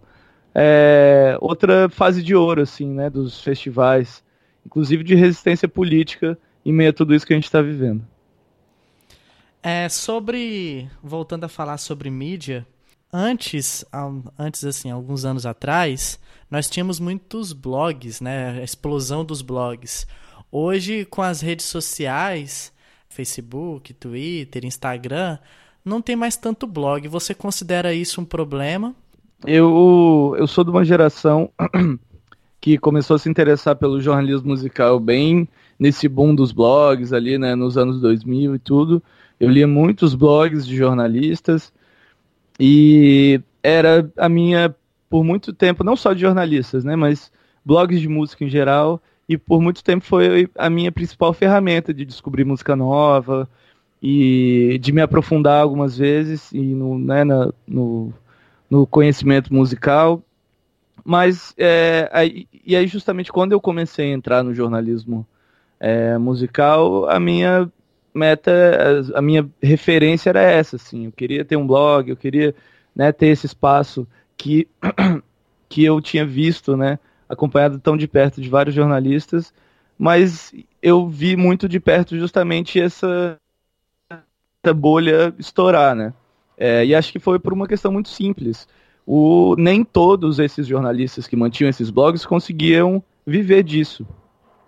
É, 0.55 1.37
outra 1.41 1.88
fase 1.88 2.23
de 2.23 2.35
ouro, 2.35 2.62
assim, 2.62 2.88
né, 2.88 3.09
dos 3.09 3.41
festivais, 3.41 4.25
inclusive 4.67 5.05
de 5.05 5.15
resistência 5.15 5.69
política 5.69 6.37
em 6.65 6.73
meio 6.73 6.91
a 6.91 6.93
tudo 6.93 7.15
isso 7.15 7.27
que 7.27 7.33
a 7.33 7.37
gente 7.37 7.45
está 7.45 7.62
vivendo. 7.62 8.03
É, 9.62 9.88
sobre. 9.88 10.88
Voltando 11.03 11.45
a 11.45 11.49
falar 11.49 11.77
sobre 11.77 12.11
mídia, 12.11 12.67
antes, 13.12 13.85
antes 14.38 14.65
assim, 14.65 14.91
alguns 14.91 15.25
anos 15.25 15.47
atrás, 15.47 16.19
nós 16.50 16.69
tínhamos 16.69 16.99
muitos 17.00 17.53
blogs, 17.53 18.21
né? 18.21 18.61
A 18.61 18.65
explosão 18.65 19.25
dos 19.25 19.43
blogs. 19.43 20.07
Hoje, 20.50 21.05
com 21.05 21.23
as 21.23 21.41
redes 21.41 21.67
sociais, 21.67 22.73
Facebook, 23.09 23.93
Twitter, 23.95 24.65
Instagram, 24.65 25.38
não 25.85 26.00
tem 26.00 26.17
mais 26.17 26.37
tanto 26.37 26.67
blog. 26.67 27.07
Você 27.09 27.35
considera 27.35 27.93
isso 27.93 28.21
um 28.21 28.25
problema? 28.25 28.95
Eu, 29.47 30.35
eu 30.38 30.47
sou 30.47 30.65
de 30.65 30.71
uma 30.71 30.85
geração 30.85 31.50
que 32.61 32.79
começou 32.79 33.17
a 33.17 33.19
se 33.19 33.29
interessar 33.29 33.77
pelo 33.77 34.00
jornalismo 34.00 34.49
musical 34.49 34.99
bem 34.99 35.49
nesse 35.79 36.09
boom 36.09 36.35
dos 36.35 36.50
blogs 36.50 37.12
ali, 37.12 37.38
né, 37.38 37.55
nos 37.55 37.79
anos 37.79 38.00
2000 38.00 38.55
e 38.55 38.59
tudo. 38.59 39.03
Eu 39.38 39.49
lia 39.49 39.67
muitos 39.67 40.15
blogs 40.15 40.67
de 40.67 40.77
jornalistas 40.77 41.73
e 42.59 43.41
era 43.62 44.11
a 44.17 44.29
minha, 44.29 44.75
por 45.09 45.25
muito 45.25 45.53
tempo, 45.53 45.85
não 45.85 45.97
só 45.97 46.12
de 46.12 46.21
jornalistas, 46.21 46.85
né, 46.85 46.97
mas 46.97 47.31
blogs 47.65 48.00
de 48.00 48.09
música 48.09 48.45
em 48.45 48.49
geral, 48.49 49.00
e 49.29 49.37
por 49.37 49.61
muito 49.61 49.85
tempo 49.85 50.05
foi 50.05 50.49
a 50.57 50.71
minha 50.71 50.91
principal 50.91 51.33
ferramenta 51.33 51.93
de 51.93 52.05
descobrir 52.05 52.45
música 52.45 52.75
nova 52.75 53.49
e 54.03 54.79
de 54.81 54.91
me 54.91 55.03
aprofundar 55.03 55.61
algumas 55.61 55.99
vezes 55.99 56.50
e 56.53 56.61
no, 56.61 56.99
né, 56.99 57.25
na, 57.25 57.53
no, 57.67 58.12
no 58.71 58.87
conhecimento 58.87 59.53
musical. 59.53 60.23
Mas, 61.05 61.55
é, 61.59 62.09
aí, 62.12 62.47
e 62.65 62.75
aí 62.75 62.87
justamente 62.87 63.33
quando 63.33 63.53
eu 63.53 63.61
comecei 63.61 64.11
a 64.11 64.15
entrar 64.15 64.43
no 64.43 64.55
jornalismo 64.55 65.27
é, 65.79 66.17
musical, 66.17 67.09
a 67.09 67.21
minha 67.21 67.71
meta, 68.15 68.53
a 69.15 69.23
minha 69.23 69.49
referência 69.62 70.31
era 70.31 70.43
essa, 70.43 70.77
assim, 70.77 71.07
eu 71.07 71.12
queria 71.12 71.45
ter 71.45 71.57
um 71.57 71.67
blog, 71.67 72.11
eu 72.11 72.17
queria 72.17 72.55
né, 72.95 73.12
ter 73.12 73.29
esse 73.29 73.47
espaço 73.47 74.07
que, 74.37 74.69
que 75.69 75.85
eu 75.85 76.00
tinha 76.00 76.25
visto, 76.25 76.77
né, 76.77 76.99
acompanhado 77.29 77.79
tão 77.79 77.97
de 77.97 78.09
perto 78.09 78.41
de 78.41 78.49
vários 78.49 78.75
jornalistas, 78.75 79.53
mas 79.99 80.55
eu 80.83 81.09
vi 81.09 81.37
muito 81.37 81.69
de 81.69 81.79
perto 81.81 82.19
justamente 82.19 82.81
essa, 82.81 83.38
essa 84.11 84.75
bolha 84.75 85.35
estourar, 85.38 85.95
né, 85.95 86.12
é, 86.57 86.85
e 86.85 86.95
acho 86.95 87.12
que 87.12 87.21
foi 87.21 87.38
por 87.38 87.53
uma 87.53 87.69
questão 87.69 87.93
muito 87.93 88.09
simples. 88.09 88.67
O, 89.07 89.55
nem 89.57 89.85
todos 89.85 90.38
esses 90.38 90.67
jornalistas 90.67 91.27
que 91.27 91.37
mantinham 91.37 91.71
esses 91.71 91.88
blogs 91.88 92.27
conseguiam 92.27 93.03
viver 93.25 93.62
disso, 93.62 94.07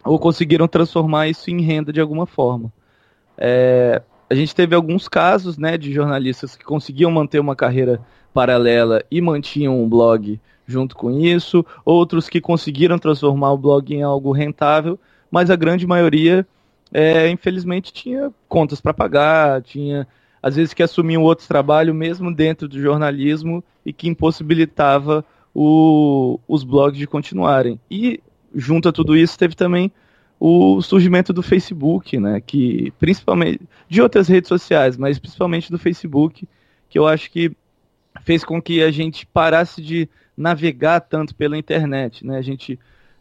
ou 0.05 0.19
conseguiram 0.19 0.69
transformar 0.69 1.29
isso 1.29 1.51
em 1.51 1.61
renda 1.61 1.93
de 1.93 2.01
alguma 2.01 2.27
forma. 2.27 2.73
É, 3.41 4.03
a 4.29 4.35
gente 4.35 4.55
teve 4.55 4.75
alguns 4.75 5.09
casos 5.09 5.59
né, 5.59 5.79
de 5.79 5.93
jornalistas 5.93 6.55
que 6.55 6.65
conseguiam 6.65 7.11
manter 7.11 7.41
uma 7.41 7.57
carreira 7.57 8.01
paralela 8.33 9.03
e 9.11 9.21
mantinham 9.21 9.83
um 9.83 9.89
blog 9.89 10.39
junto 10.67 10.95
com 10.95 11.11
isso, 11.11 11.67
outros 11.85 12.29
que 12.29 12.41
conseguiram 12.41 12.99
transformar 12.99 13.53
o 13.53 13.59
blog 13.59 13.93
em 13.93 14.03
algo 14.03 14.31
rentável, 14.31 14.99
mas 15.29 15.51
a 15.51 15.57
grande 15.57 15.85
maioria, 15.85 16.47
é, 16.93 17.29
infelizmente, 17.29 17.93
tinha 17.93 18.31
contas 18.49 18.81
para 18.81 18.95
pagar, 18.95 19.63
tinha 19.63 20.07
às 20.43 20.57
vezes 20.57 20.73
que 20.73 20.83
assumiam 20.83 21.23
outro 21.23 21.47
trabalho 21.47 21.95
mesmo 21.95 22.33
dentro 22.33 22.69
do 22.69 22.81
jornalismo 22.81 23.63
e 23.85 23.93
que 23.93 24.09
impossibilitava 24.09 25.25
o, 25.55 26.39
os 26.49 26.65
blogs 26.65 26.99
de 26.99 27.07
continuarem. 27.07 27.79
E 27.91 28.21
junto 28.55 28.89
a 28.89 28.93
tudo 28.93 29.17
isso 29.17 29.39
teve 29.39 29.55
também 29.55 29.93
o 30.41 30.81
surgimento 30.81 31.35
do 31.35 31.43
Facebook, 31.43 32.19
né, 32.19 32.41
que 32.41 32.91
principalmente 32.99 33.61
de 33.87 34.01
outras 34.01 34.27
redes 34.27 34.49
sociais, 34.49 34.97
mas 34.97 35.19
principalmente 35.19 35.71
do 35.71 35.79
Facebook, 35.79 36.49
que 36.89 36.99
eu 36.99 37.07
acho 37.07 37.31
que 37.31 37.55
fez 38.25 38.43
com 38.43 38.61
que 38.61 38.83
a 38.83 38.91
gente 38.91 39.27
parasse 39.27 39.83
de 39.83 40.09
navegar 40.35 41.01
tanto 41.01 41.35
pela 41.35 41.59
internet, 41.59 42.25
né? 42.27 42.39
A 42.39 42.43
gente 42.43 42.79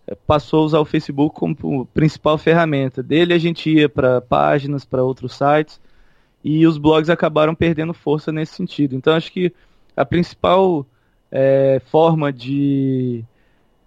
eh, 0.08 0.16
passou 0.26 0.62
a 0.62 0.66
usar 0.66 0.80
o 0.80 0.86
Facebook 0.86 1.36
como 1.36 1.86
principal 1.88 2.38
ferramenta. 2.38 3.04
Dele 3.04 3.34
a 3.34 3.38
gente 3.38 3.70
ia 3.70 3.90
para 3.90 4.22
páginas, 4.22 4.86
para 4.86 5.04
outros 5.04 5.36
sites, 5.36 5.80
e 6.44 6.66
os 6.66 6.78
blogs 6.78 7.10
acabaram 7.10 7.54
perdendo 7.54 7.94
força 7.94 8.32
nesse 8.32 8.56
sentido. 8.56 8.96
Então 8.96 9.14
acho 9.14 9.32
que 9.32 9.54
a 9.96 10.06
principal 10.06 10.86
é, 11.30 11.82
forma 11.92 12.32
de 12.32 13.24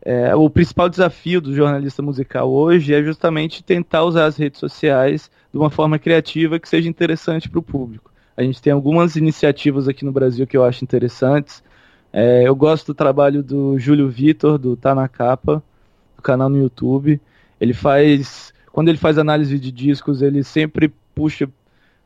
é, 0.04 0.34
o 0.34 0.50
principal 0.50 0.88
desafio 0.88 1.40
do 1.40 1.54
jornalista 1.54 2.02
musical 2.02 2.50
hoje 2.50 2.92
é 2.92 3.02
justamente 3.02 3.62
tentar 3.62 4.02
usar 4.04 4.26
as 4.26 4.36
redes 4.36 4.58
sociais 4.58 5.30
de 5.52 5.58
uma 5.58 5.70
forma 5.70 5.98
criativa 5.98 6.58
que 6.58 6.68
seja 6.68 6.88
interessante 6.88 7.48
para 7.48 7.60
o 7.60 7.62
público. 7.62 8.10
A 8.36 8.42
gente 8.42 8.60
tem 8.60 8.72
algumas 8.72 9.14
iniciativas 9.14 9.86
aqui 9.86 10.04
no 10.04 10.10
Brasil 10.10 10.46
que 10.46 10.56
eu 10.56 10.64
acho 10.64 10.82
interessantes. 10.82 11.62
É, 12.12 12.42
eu 12.46 12.56
gosto 12.56 12.88
do 12.88 12.94
trabalho 12.94 13.42
do 13.42 13.78
Júlio 13.78 14.08
Vitor, 14.08 14.58
do 14.58 14.76
Tá 14.76 14.94
na 14.94 15.06
Capa, 15.06 15.62
do 16.16 16.22
canal 16.22 16.48
no 16.48 16.58
YouTube. 16.58 17.20
Ele 17.60 17.72
faz. 17.72 18.52
Quando 18.72 18.88
ele 18.88 18.98
faz 18.98 19.18
análise 19.18 19.58
de 19.58 19.70
discos, 19.70 20.20
ele 20.20 20.42
sempre 20.42 20.92
puxa 21.14 21.48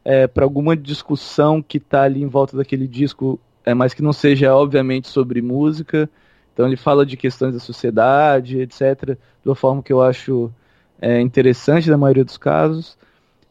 é, 0.04 0.26
para 0.26 0.44
alguma 0.44 0.76
discussão 0.76 1.62
que 1.62 1.78
está 1.78 2.02
ali 2.02 2.22
em 2.22 2.26
volta 2.26 2.56
daquele 2.56 2.86
disco, 2.86 3.40
é, 3.64 3.72
mas 3.72 3.94
que 3.94 4.02
não 4.02 4.12
seja, 4.12 4.54
obviamente, 4.54 5.08
sobre 5.08 5.40
música. 5.40 6.10
Então 6.56 6.66
ele 6.66 6.76
fala 6.78 7.04
de 7.04 7.18
questões 7.18 7.52
da 7.52 7.60
sociedade, 7.60 8.60
etc., 8.60 9.08
de 9.42 9.48
uma 9.48 9.54
forma 9.54 9.82
que 9.82 9.92
eu 9.92 10.00
acho 10.00 10.50
é, 10.98 11.20
interessante 11.20 11.90
na 11.90 11.98
maioria 11.98 12.24
dos 12.24 12.38
casos. 12.38 12.96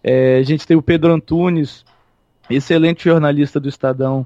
É, 0.03 0.39
a 0.39 0.41
gente 0.41 0.65
tem 0.65 0.75
o 0.75 0.81
Pedro 0.81 1.13
Antunes, 1.13 1.85
excelente 2.50 3.03
jornalista 3.03 3.59
do 3.59 3.69
Estadão, 3.69 4.25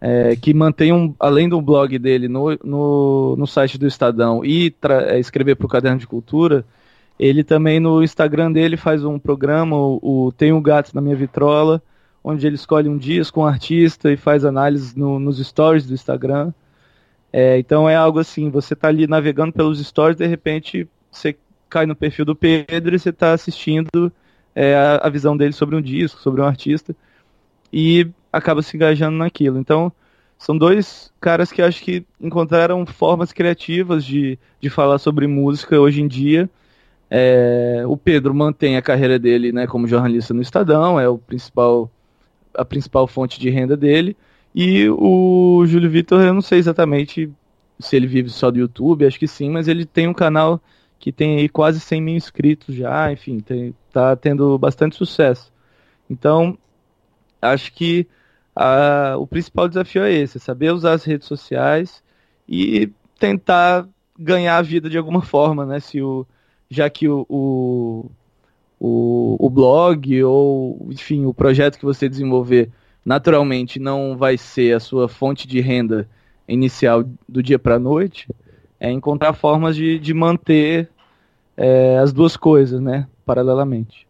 é, 0.00 0.34
que 0.34 0.54
mantém, 0.54 0.94
um, 0.94 1.14
além 1.20 1.46
do 1.46 1.60
blog 1.60 1.98
dele 1.98 2.26
no, 2.26 2.58
no, 2.64 3.36
no 3.36 3.46
site 3.46 3.76
do 3.76 3.86
Estadão 3.86 4.42
e 4.42 4.74
é, 5.10 5.18
escrever 5.18 5.54
para 5.56 5.66
o 5.66 5.68
Caderno 5.68 5.98
de 5.98 6.06
Cultura, 6.06 6.64
ele 7.20 7.44
também 7.44 7.78
no 7.78 8.02
Instagram 8.02 8.50
dele 8.50 8.78
faz 8.78 9.04
um 9.04 9.18
programa, 9.18 9.76
o, 9.76 10.26
o 10.26 10.32
Tem 10.32 10.54
um 10.54 10.62
Gato 10.62 10.94
na 10.94 11.02
Minha 11.02 11.16
Vitrola, 11.16 11.82
onde 12.24 12.46
ele 12.46 12.56
escolhe 12.56 12.88
um 12.88 12.96
disco, 12.96 13.42
um 13.42 13.46
artista 13.46 14.10
e 14.10 14.16
faz 14.16 14.42
análises 14.42 14.94
no, 14.94 15.18
nos 15.18 15.38
stories 15.38 15.86
do 15.86 15.92
Instagram. 15.92 16.54
É, 17.38 17.58
então 17.58 17.86
é 17.86 17.94
algo 17.94 18.18
assim, 18.18 18.48
você 18.48 18.72
está 18.72 18.88
ali 18.88 19.06
navegando 19.06 19.52
pelos 19.52 19.78
stories, 19.78 20.16
de 20.16 20.26
repente 20.26 20.88
você 21.10 21.36
cai 21.68 21.84
no 21.84 21.94
perfil 21.94 22.24
do 22.24 22.34
Pedro 22.34 22.96
e 22.96 22.98
você 22.98 23.10
está 23.10 23.34
assistindo 23.34 24.10
é, 24.54 24.74
a, 24.74 25.06
a, 25.06 25.10
visão 25.10 25.36
dele 25.36 25.52
sobre 25.52 25.76
um 25.76 25.82
disco, 25.82 26.18
sobre 26.18 26.40
um 26.40 26.46
artista, 26.46 26.96
e 27.70 28.08
acaba 28.32 28.62
se 28.62 28.74
engajando 28.74 29.18
naquilo. 29.18 29.58
Então, 29.58 29.92
são 30.38 30.56
dois 30.56 31.12
caras 31.20 31.52
que 31.52 31.60
acho 31.60 31.82
que 31.82 32.06
encontraram 32.18 32.86
formas 32.86 33.34
criativas 33.34 34.02
de, 34.02 34.38
de 34.58 34.70
falar 34.70 34.96
sobre 34.96 35.26
música 35.26 35.78
hoje 35.78 36.00
em 36.00 36.08
dia. 36.08 36.48
É, 37.10 37.82
o 37.86 37.98
Pedro 37.98 38.34
mantém 38.34 38.78
a 38.78 38.82
carreira 38.82 39.18
dele 39.18 39.52
né, 39.52 39.66
como 39.66 39.86
jornalista 39.86 40.32
no 40.32 40.40
Estadão, 40.40 40.98
é 40.98 41.06
o 41.06 41.18
principal, 41.18 41.90
a 42.54 42.64
principal 42.64 43.06
fonte 43.06 43.38
de 43.38 43.50
renda 43.50 43.76
dele. 43.76 44.16
E 44.58 44.88
o 44.88 45.66
Júlio 45.66 45.90
Vitor, 45.90 46.22
eu 46.22 46.32
não 46.32 46.40
sei 46.40 46.58
exatamente 46.58 47.30
se 47.78 47.94
ele 47.94 48.06
vive 48.06 48.30
só 48.30 48.50
do 48.50 48.58
YouTube, 48.58 49.06
acho 49.06 49.18
que 49.18 49.28
sim, 49.28 49.50
mas 49.50 49.68
ele 49.68 49.84
tem 49.84 50.08
um 50.08 50.14
canal 50.14 50.58
que 50.98 51.12
tem 51.12 51.36
aí 51.36 51.46
quase 51.46 51.78
100 51.78 52.00
mil 52.00 52.16
inscritos 52.16 52.74
já, 52.74 53.12
enfim, 53.12 53.38
tem, 53.38 53.74
tá 53.92 54.16
tendo 54.16 54.58
bastante 54.58 54.96
sucesso. 54.96 55.52
Então, 56.08 56.56
acho 57.42 57.70
que 57.74 58.06
a, 58.54 59.16
o 59.18 59.26
principal 59.26 59.68
desafio 59.68 60.02
é 60.04 60.12
esse, 60.12 60.38
é 60.38 60.40
saber 60.40 60.72
usar 60.72 60.94
as 60.94 61.04
redes 61.04 61.28
sociais 61.28 62.02
e 62.48 62.90
tentar 63.18 63.86
ganhar 64.18 64.56
a 64.56 64.62
vida 64.62 64.88
de 64.88 64.96
alguma 64.96 65.20
forma, 65.20 65.66
né? 65.66 65.80
Se 65.80 66.00
o, 66.00 66.26
já 66.70 66.88
que 66.88 67.06
o, 67.06 67.26
o, 67.28 68.10
o, 68.80 69.36
o 69.38 69.50
blog 69.50 70.24
ou, 70.24 70.88
enfim, 70.90 71.26
o 71.26 71.34
projeto 71.34 71.78
que 71.78 71.84
você 71.84 72.08
desenvolver 72.08 72.70
naturalmente 73.06 73.78
não 73.78 74.16
vai 74.16 74.36
ser 74.36 74.74
a 74.74 74.80
sua 74.80 75.08
fonte 75.08 75.46
de 75.46 75.60
renda 75.60 76.08
inicial 76.48 77.04
do 77.28 77.40
dia 77.40 77.58
para 77.58 77.76
a 77.76 77.78
noite, 77.78 78.28
é 78.80 78.90
encontrar 78.90 79.32
formas 79.32 79.76
de, 79.76 79.96
de 79.96 80.12
manter 80.12 80.90
é, 81.56 81.98
as 81.98 82.12
duas 82.12 82.36
coisas, 82.36 82.80
né, 82.80 83.06
paralelamente. 83.24 84.06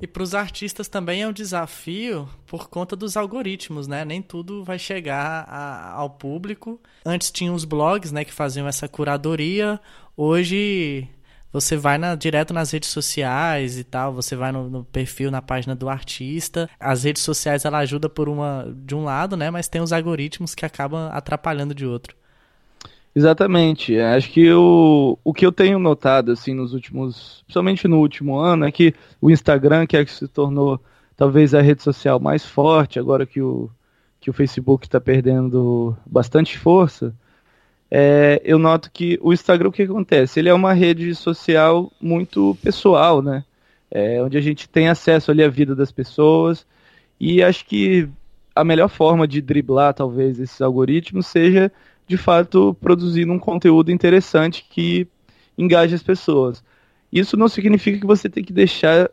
E 0.00 0.06
para 0.06 0.22
os 0.22 0.34
artistas 0.34 0.88
também 0.88 1.22
é 1.22 1.28
um 1.28 1.32
desafio 1.32 2.28
por 2.46 2.68
conta 2.68 2.96
dos 2.96 3.16
algoritmos, 3.16 3.86
né? 3.86 4.04
Nem 4.04 4.20
tudo 4.20 4.62
vai 4.62 4.78
chegar 4.78 5.46
a, 5.48 5.92
ao 5.92 6.10
público. 6.10 6.78
Antes 7.04 7.30
tinha 7.30 7.52
os 7.52 7.64
blogs, 7.64 8.12
né, 8.12 8.24
que 8.24 8.32
faziam 8.32 8.68
essa 8.68 8.86
curadoria. 8.86 9.80
Hoje 10.14 11.08
você 11.60 11.74
vai 11.74 11.96
na, 11.96 12.14
direto 12.14 12.52
nas 12.52 12.70
redes 12.70 12.90
sociais 12.90 13.78
e 13.78 13.84
tal, 13.84 14.12
você 14.12 14.36
vai 14.36 14.52
no, 14.52 14.68
no, 14.68 14.84
perfil, 14.84 15.30
na 15.30 15.40
página 15.40 15.74
do 15.74 15.88
artista. 15.88 16.68
As 16.78 17.04
redes 17.04 17.22
sociais 17.22 17.64
ela 17.64 17.78
ajuda 17.78 18.10
por 18.10 18.28
uma 18.28 18.66
de 18.84 18.94
um 18.94 19.04
lado, 19.04 19.36
né? 19.38 19.50
Mas 19.50 19.66
tem 19.66 19.80
os 19.80 19.90
algoritmos 19.90 20.54
que 20.54 20.66
acabam 20.66 21.08
atrapalhando 21.10 21.74
de 21.74 21.86
outro. 21.86 22.14
Exatamente. 23.14 23.98
Acho 23.98 24.30
que 24.30 24.52
o, 24.52 25.18
o 25.24 25.32
que 25.32 25.46
eu 25.46 25.50
tenho 25.50 25.78
notado 25.78 26.30
assim 26.30 26.52
nos 26.52 26.74
últimos, 26.74 27.42
principalmente 27.46 27.88
no 27.88 28.00
último 28.00 28.38
ano, 28.38 28.66
é 28.66 28.70
que 28.70 28.94
o 29.18 29.30
Instagram, 29.30 29.86
que 29.86 29.96
é 29.96 30.04
que 30.04 30.10
se 30.10 30.28
tornou 30.28 30.78
talvez 31.16 31.54
a 31.54 31.62
rede 31.62 31.82
social 31.82 32.20
mais 32.20 32.44
forte, 32.44 32.98
agora 32.98 33.24
que 33.24 33.40
o, 33.40 33.70
que 34.20 34.28
o 34.28 34.34
Facebook 34.34 34.84
está 34.84 35.00
perdendo 35.00 35.96
bastante 36.04 36.58
força, 36.58 37.14
é, 37.90 38.40
eu 38.44 38.58
noto 38.58 38.90
que 38.90 39.18
o 39.22 39.32
Instagram, 39.32 39.68
o 39.68 39.72
que 39.72 39.82
acontece? 39.82 40.40
Ele 40.40 40.48
é 40.48 40.54
uma 40.54 40.72
rede 40.72 41.14
social 41.14 41.92
muito 42.00 42.56
pessoal, 42.62 43.22
né? 43.22 43.44
É, 43.90 44.20
onde 44.22 44.36
a 44.36 44.40
gente 44.40 44.68
tem 44.68 44.88
acesso 44.88 45.30
ali 45.30 45.42
à 45.42 45.48
vida 45.48 45.74
das 45.74 45.92
pessoas, 45.92 46.66
e 47.20 47.42
acho 47.42 47.64
que 47.64 48.08
a 48.54 48.64
melhor 48.64 48.88
forma 48.88 49.28
de 49.28 49.40
driblar, 49.40 49.94
talvez, 49.94 50.40
esses 50.40 50.60
algoritmos 50.60 51.26
seja 51.26 51.70
de 52.06 52.16
fato 52.16 52.74
produzindo 52.80 53.32
um 53.32 53.38
conteúdo 53.38 53.90
interessante 53.90 54.66
que 54.68 55.06
engaje 55.56 55.94
as 55.94 56.02
pessoas. 56.02 56.64
Isso 57.12 57.36
não 57.36 57.48
significa 57.48 57.98
que 57.98 58.06
você 58.06 58.28
tem 58.28 58.44
que 58.44 58.52
deixar 58.52 59.10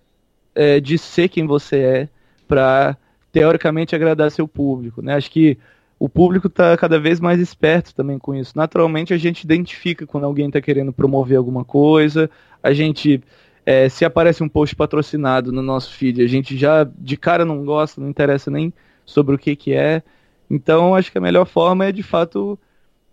é, 0.56 0.80
de 0.80 0.98
ser 0.98 1.30
quem 1.30 1.46
você 1.46 1.78
é 1.78 2.10
para 2.48 2.98
teoricamente 3.32 3.96
agradar 3.96 4.32
seu 4.32 4.48
público. 4.48 5.02
Né? 5.02 5.16
Acho 5.16 5.32
que 5.32 5.58
o 6.04 6.10
público 6.10 6.48
está 6.48 6.76
cada 6.76 7.00
vez 7.00 7.22
mais 7.22 7.40
esperto 7.40 7.96
também 7.96 8.20
com 8.20 8.36
isso. 8.36 8.52
Naturalmente 8.58 9.14
a 9.14 9.18
gente 9.18 9.44
identifica 9.44 10.06
quando 10.06 10.26
alguém 10.26 10.48
está 10.48 10.60
querendo 10.60 10.92
promover 10.92 11.38
alguma 11.38 11.64
coisa, 11.64 12.30
a 12.62 12.74
gente 12.74 13.24
é, 13.66 13.88
se 13.88 14.04
aparece 14.04 14.44
um 14.44 14.50
post 14.50 14.76
patrocinado 14.76 15.50
no 15.50 15.62
nosso 15.62 15.94
feed, 15.94 16.22
a 16.22 16.28
gente 16.28 16.58
já 16.58 16.84
de 16.84 17.16
cara 17.16 17.46
não 17.46 17.64
gosta, 17.64 18.02
não 18.02 18.10
interessa 18.10 18.52
nem 18.52 18.74
sobre 19.06 19.34
o 19.34 19.38
que, 19.38 19.56
que 19.56 19.72
é. 19.74 20.04
Então 20.50 20.94
acho 20.94 21.10
que 21.10 21.18
a 21.18 21.22
melhor 21.22 21.46
forma 21.46 21.86
é 21.86 21.92
de 21.94 22.04
fato 22.04 22.60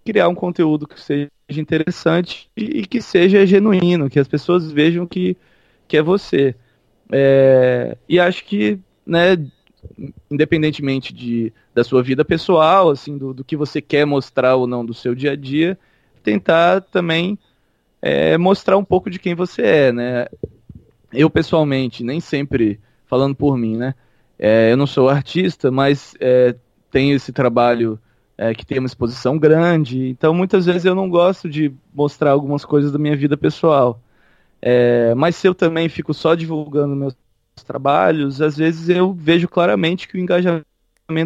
criar 0.05 0.27
um 0.27 0.35
conteúdo 0.35 0.89
que 0.89 1.01
seja 1.01 1.31
interessante 1.49 2.51
e, 2.57 2.85
que 2.85 3.01
seja 3.01 3.47
genuíno, 3.47 4.11
que 4.11 4.19
as 4.19 4.27
pessoas 4.27 4.73
vejam 4.73 5.07
que, 5.07 5.37
que 5.87 5.97
é 5.97 6.03
você. 6.03 6.57
É, 7.13 7.97
e 8.09 8.19
acho 8.19 8.45
que, 8.45 8.81
né, 9.07 9.37
independentemente 10.31 11.13
de, 11.13 11.53
da 11.75 11.83
sua 11.85 12.03
vida 12.03 12.25
pessoal, 12.25 12.91
assim, 12.91 13.17
do, 13.17 13.33
do 13.33 13.45
que 13.45 13.57
você 13.57 13.81
quer 13.81 14.05
mostrar 14.05 14.57
ou 14.57 14.67
não 14.67 14.85
do 14.85 14.95
seu 14.95 15.15
dia 15.15 15.33
a 15.33 15.37
dia, 15.37 15.79
tentar 16.23 16.81
também 16.83 17.39
é, 18.01 18.37
mostrar 18.39 18.77
um 18.77 18.85
pouco 18.85 19.11
de 19.11 19.19
quem 19.19 19.35
você 19.35 19.63
é, 19.63 19.93
né? 19.93 20.27
Eu 21.13 21.29
pessoalmente, 21.29 22.05
nem 22.05 22.21
sempre 22.21 22.79
falando 23.07 23.35
por 23.35 23.57
mim, 23.57 23.77
né? 23.77 23.95
É, 24.39 24.73
eu 24.73 24.77
não 24.77 24.87
sou 24.87 25.09
artista, 25.09 25.71
mas 25.71 26.15
é, 26.21 26.55
tenho 26.91 27.17
esse 27.17 27.33
trabalho 27.33 27.99
é, 28.39 28.55
que 28.55 28.65
tem 28.65 28.79
uma 28.79 28.87
exposição 28.87 29.39
grande. 29.39 30.09
Então, 30.09 30.33
muitas 30.33 30.65
vezes 30.65 30.85
eu 30.85 30.95
não 30.95 31.11
gosto 31.11 31.49
de 31.49 31.73
mostrar 31.93 32.31
algumas 32.31 32.65
coisas 32.65 32.91
da 32.91 32.99
minha 32.99 33.17
vida 33.17 33.37
pessoal. 33.37 34.01
É, 34.63 35.15
mas 35.15 35.37
se 35.37 35.47
eu 35.47 35.55
também 35.55 35.89
fico 35.89 36.15
só 36.15 36.35
divulgando 36.35 36.95
meus 36.97 37.15
trabalhos, 37.63 38.41
às 38.41 38.57
vezes 38.57 38.89
eu 38.89 39.13
vejo 39.13 39.49
claramente 39.49 40.09
que 40.09 40.17
o 40.17 40.21
engajamento 40.21 40.65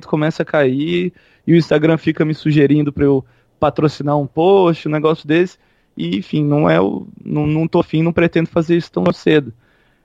começa 0.06 0.42
a 0.42 0.46
cair 0.46 1.12
e 1.46 1.52
o 1.52 1.56
Instagram 1.56 1.96
fica 1.96 2.24
me 2.24 2.34
sugerindo 2.34 2.92
para 2.92 3.04
eu 3.04 3.24
patrocinar 3.60 4.18
um 4.18 4.26
post, 4.26 4.88
um 4.88 4.92
negócio 4.92 5.26
desse. 5.26 5.58
E, 5.96 6.16
enfim, 6.16 6.44
não 6.44 6.68
é 6.68 6.80
o. 6.80 7.06
Não, 7.24 7.46
não 7.46 7.68
tô 7.68 7.80
afim, 7.80 8.02
não 8.02 8.12
pretendo 8.12 8.48
fazer 8.48 8.76
isso 8.76 8.90
tão 8.90 9.04
cedo. 9.12 9.52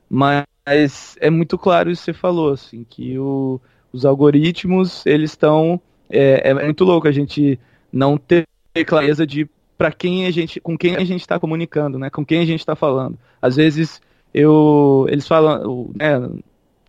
Mas 0.09 1.17
é 1.19 1.29
muito 1.29 1.57
claro 1.57 1.89
isso 1.89 2.01
que 2.01 2.11
você 2.11 2.13
falou, 2.13 2.53
assim, 2.53 2.85
que 2.87 3.17
o, 3.17 3.59
os 3.91 4.05
algoritmos, 4.05 5.05
eles 5.05 5.31
estão 5.31 5.81
é, 6.09 6.49
é 6.49 6.53
muito 6.53 6.83
louco 6.83 7.07
a 7.07 7.11
gente 7.11 7.59
não 7.91 8.17
ter 8.17 8.45
clareza 8.85 9.25
de 9.25 9.47
para 9.77 9.91
quem 9.91 10.25
a 10.25 10.31
gente, 10.31 10.59
com 10.59 10.77
quem 10.77 10.97
a 10.97 11.03
gente 11.05 11.21
está 11.21 11.39
comunicando, 11.39 11.97
né? 11.97 12.09
Com 12.09 12.25
quem 12.25 12.41
a 12.41 12.45
gente 12.45 12.59
está 12.59 12.75
falando. 12.75 13.17
Às 13.41 13.55
vezes 13.55 14.01
eu, 14.33 15.05
eles 15.09 15.27
falam, 15.27 15.89
né, 15.95 16.29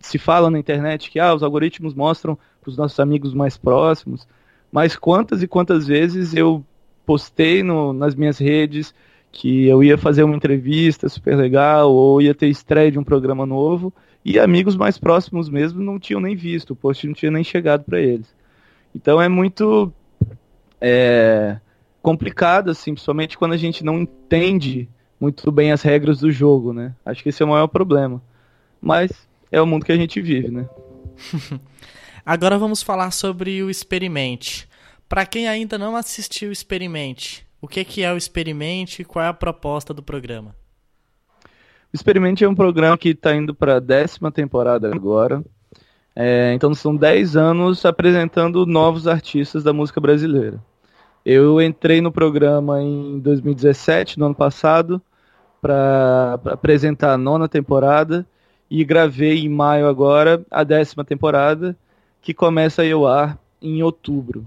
se 0.00 0.18
fala 0.18 0.50
na 0.50 0.59
internet 0.59 1.11
que 1.11 1.18
ah, 1.18 1.35
os 1.35 1.42
algoritmos 1.42 1.94
mostram 1.94 2.37
para 2.61 2.70
os 2.70 2.76
nossos 2.76 2.98
amigos 3.00 3.35
mais 3.35 3.57
próximos, 3.57 4.26
mas 4.72 4.96
quantas 4.96 5.42
e 5.42 5.48
quantas 5.48 5.87
vezes 5.87 6.35
eu 6.35 6.64
postei 7.05 7.62
no, 7.62 7.92
nas 7.92 8.14
minhas 8.14 8.38
redes 8.38 8.94
que 9.33 9.66
eu 9.66 9.83
ia 9.83 9.96
fazer 9.96 10.22
uma 10.22 10.37
entrevista 10.37 11.09
super 11.09 11.37
legal 11.37 11.92
ou 11.92 12.20
ia 12.20 12.35
ter 12.35 12.48
estreia 12.48 12.90
de 12.90 12.98
um 12.98 13.05
programa 13.05 13.46
novo 13.46 13.92
e 14.24 14.38
amigos 14.38 14.76
mais 14.76 14.98
próximos 14.98 15.48
mesmo 15.48 15.83
não 15.83 15.98
tinham 15.98 16.20
nem 16.20 16.37
visto, 16.37 16.70
o 16.70 16.76
post 16.76 17.07
não 17.07 17.14
tinha 17.14 17.31
nem 17.31 17.44
chegado 17.44 17.85
para 17.85 18.00
eles. 18.00 18.35
Então 18.94 19.20
é 19.20 19.29
muito 19.29 19.92
é, 20.81 21.59
complicado, 22.03 22.70
assim, 22.70 22.92
principalmente 22.92 23.38
quando 23.38 23.53
a 23.53 23.57
gente 23.57 23.85
não 23.85 23.98
entende 23.98 24.88
muito 25.20 25.52
bem 25.52 25.70
as 25.70 25.83
regras 25.83 26.18
do 26.20 26.33
jogo, 26.33 26.72
né? 26.72 26.94
Acho 27.04 27.22
que 27.22 27.28
esse 27.28 27.42
é 27.42 27.46
o 27.46 27.48
maior 27.48 27.66
problema. 27.66 28.22
Mas 28.80 29.12
é 29.52 29.61
o 29.61 29.66
mundo 29.66 29.85
que 29.85 29.92
a 29.92 29.96
gente 29.96 30.20
vive, 30.20 30.50
né? 30.50 30.68
Agora 32.24 32.59
vamos 32.59 32.83
falar 32.83 33.11
sobre 33.11 33.62
o 33.62 33.68
Experimente. 33.68 34.68
Para 35.09 35.26
quem 35.26 35.48
ainda 35.48 35.76
não 35.76 35.96
assistiu 35.96 36.48
o 36.48 36.52
Experimente, 36.52 37.46
o 37.61 37.68
que, 37.68 37.85
que 37.85 38.02
é 38.02 38.12
o 38.12 38.16
Experimente 38.16 39.02
e 39.02 39.04
qual 39.04 39.24
é 39.24 39.28
a 39.28 39.35
proposta 39.35 39.92
do 39.92 40.02
programa? 40.02 40.54
O 41.92 41.94
Experimente 41.96 42.44
é 42.44 42.48
um 42.48 42.54
programa 42.54 42.96
que 42.96 43.11
está 43.11 43.35
indo 43.35 43.54
para 43.54 43.76
a 43.76 43.80
décima 43.80 44.30
temporada 44.30 44.94
agora. 44.94 45.44
É, 46.14 46.52
então 46.54 46.72
são 46.74 46.96
10 46.96 47.37
anos 47.37 47.85
apresentando 47.85 48.64
novos 48.64 49.06
artistas 49.06 49.62
da 49.62 49.72
música 49.72 50.00
brasileira. 50.00 50.62
Eu 51.24 51.61
entrei 51.61 52.00
no 52.00 52.11
programa 52.11 52.80
em 52.80 53.18
2017, 53.18 54.18
no 54.18 54.26
ano 54.26 54.35
passado, 54.35 55.02
para 55.60 56.40
apresentar 56.46 57.12
a 57.12 57.18
nona 57.18 57.48
temporada 57.48 58.26
e 58.70 58.84
gravei 58.84 59.40
em 59.40 59.48
maio 59.48 59.88
agora 59.88 60.44
a 60.50 60.62
décima 60.62 61.04
temporada, 61.04 61.76
que 62.22 62.32
começa 62.32 62.82
a 62.82 62.84
ir 62.84 62.92
ao 62.92 63.06
ar 63.06 63.38
em 63.60 63.82
outubro. 63.82 64.46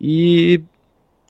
E 0.00 0.60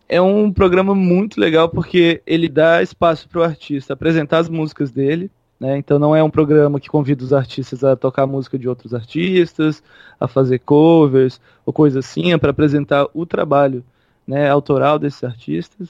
é 0.08 0.20
um 0.20 0.52
programa 0.52 0.94
muito 0.94 1.40
legal 1.40 1.68
porque 1.68 2.22
ele 2.26 2.48
dá 2.48 2.82
espaço 2.82 3.28
para 3.28 3.40
o 3.40 3.44
artista 3.44 3.92
apresentar 3.92 4.38
as 4.38 4.48
músicas 4.48 4.90
dele, 4.90 5.30
né? 5.58 5.76
Então 5.78 5.98
não 5.98 6.14
é 6.14 6.22
um 6.22 6.30
programa 6.30 6.78
que 6.78 6.88
convida 6.88 7.24
os 7.24 7.32
artistas 7.32 7.82
a 7.82 7.96
tocar 7.96 8.26
música 8.26 8.58
de 8.58 8.68
outros 8.68 8.94
artistas, 8.94 9.82
a 10.18 10.28
fazer 10.28 10.60
covers 10.60 11.40
ou 11.64 11.72
coisa 11.72 12.00
assim, 12.00 12.32
é 12.32 12.38
para 12.38 12.50
apresentar 12.50 13.08
o 13.12 13.26
trabalho 13.26 13.84
né, 14.26 14.48
autoral 14.48 14.98
desses 14.98 15.22
artistas. 15.24 15.88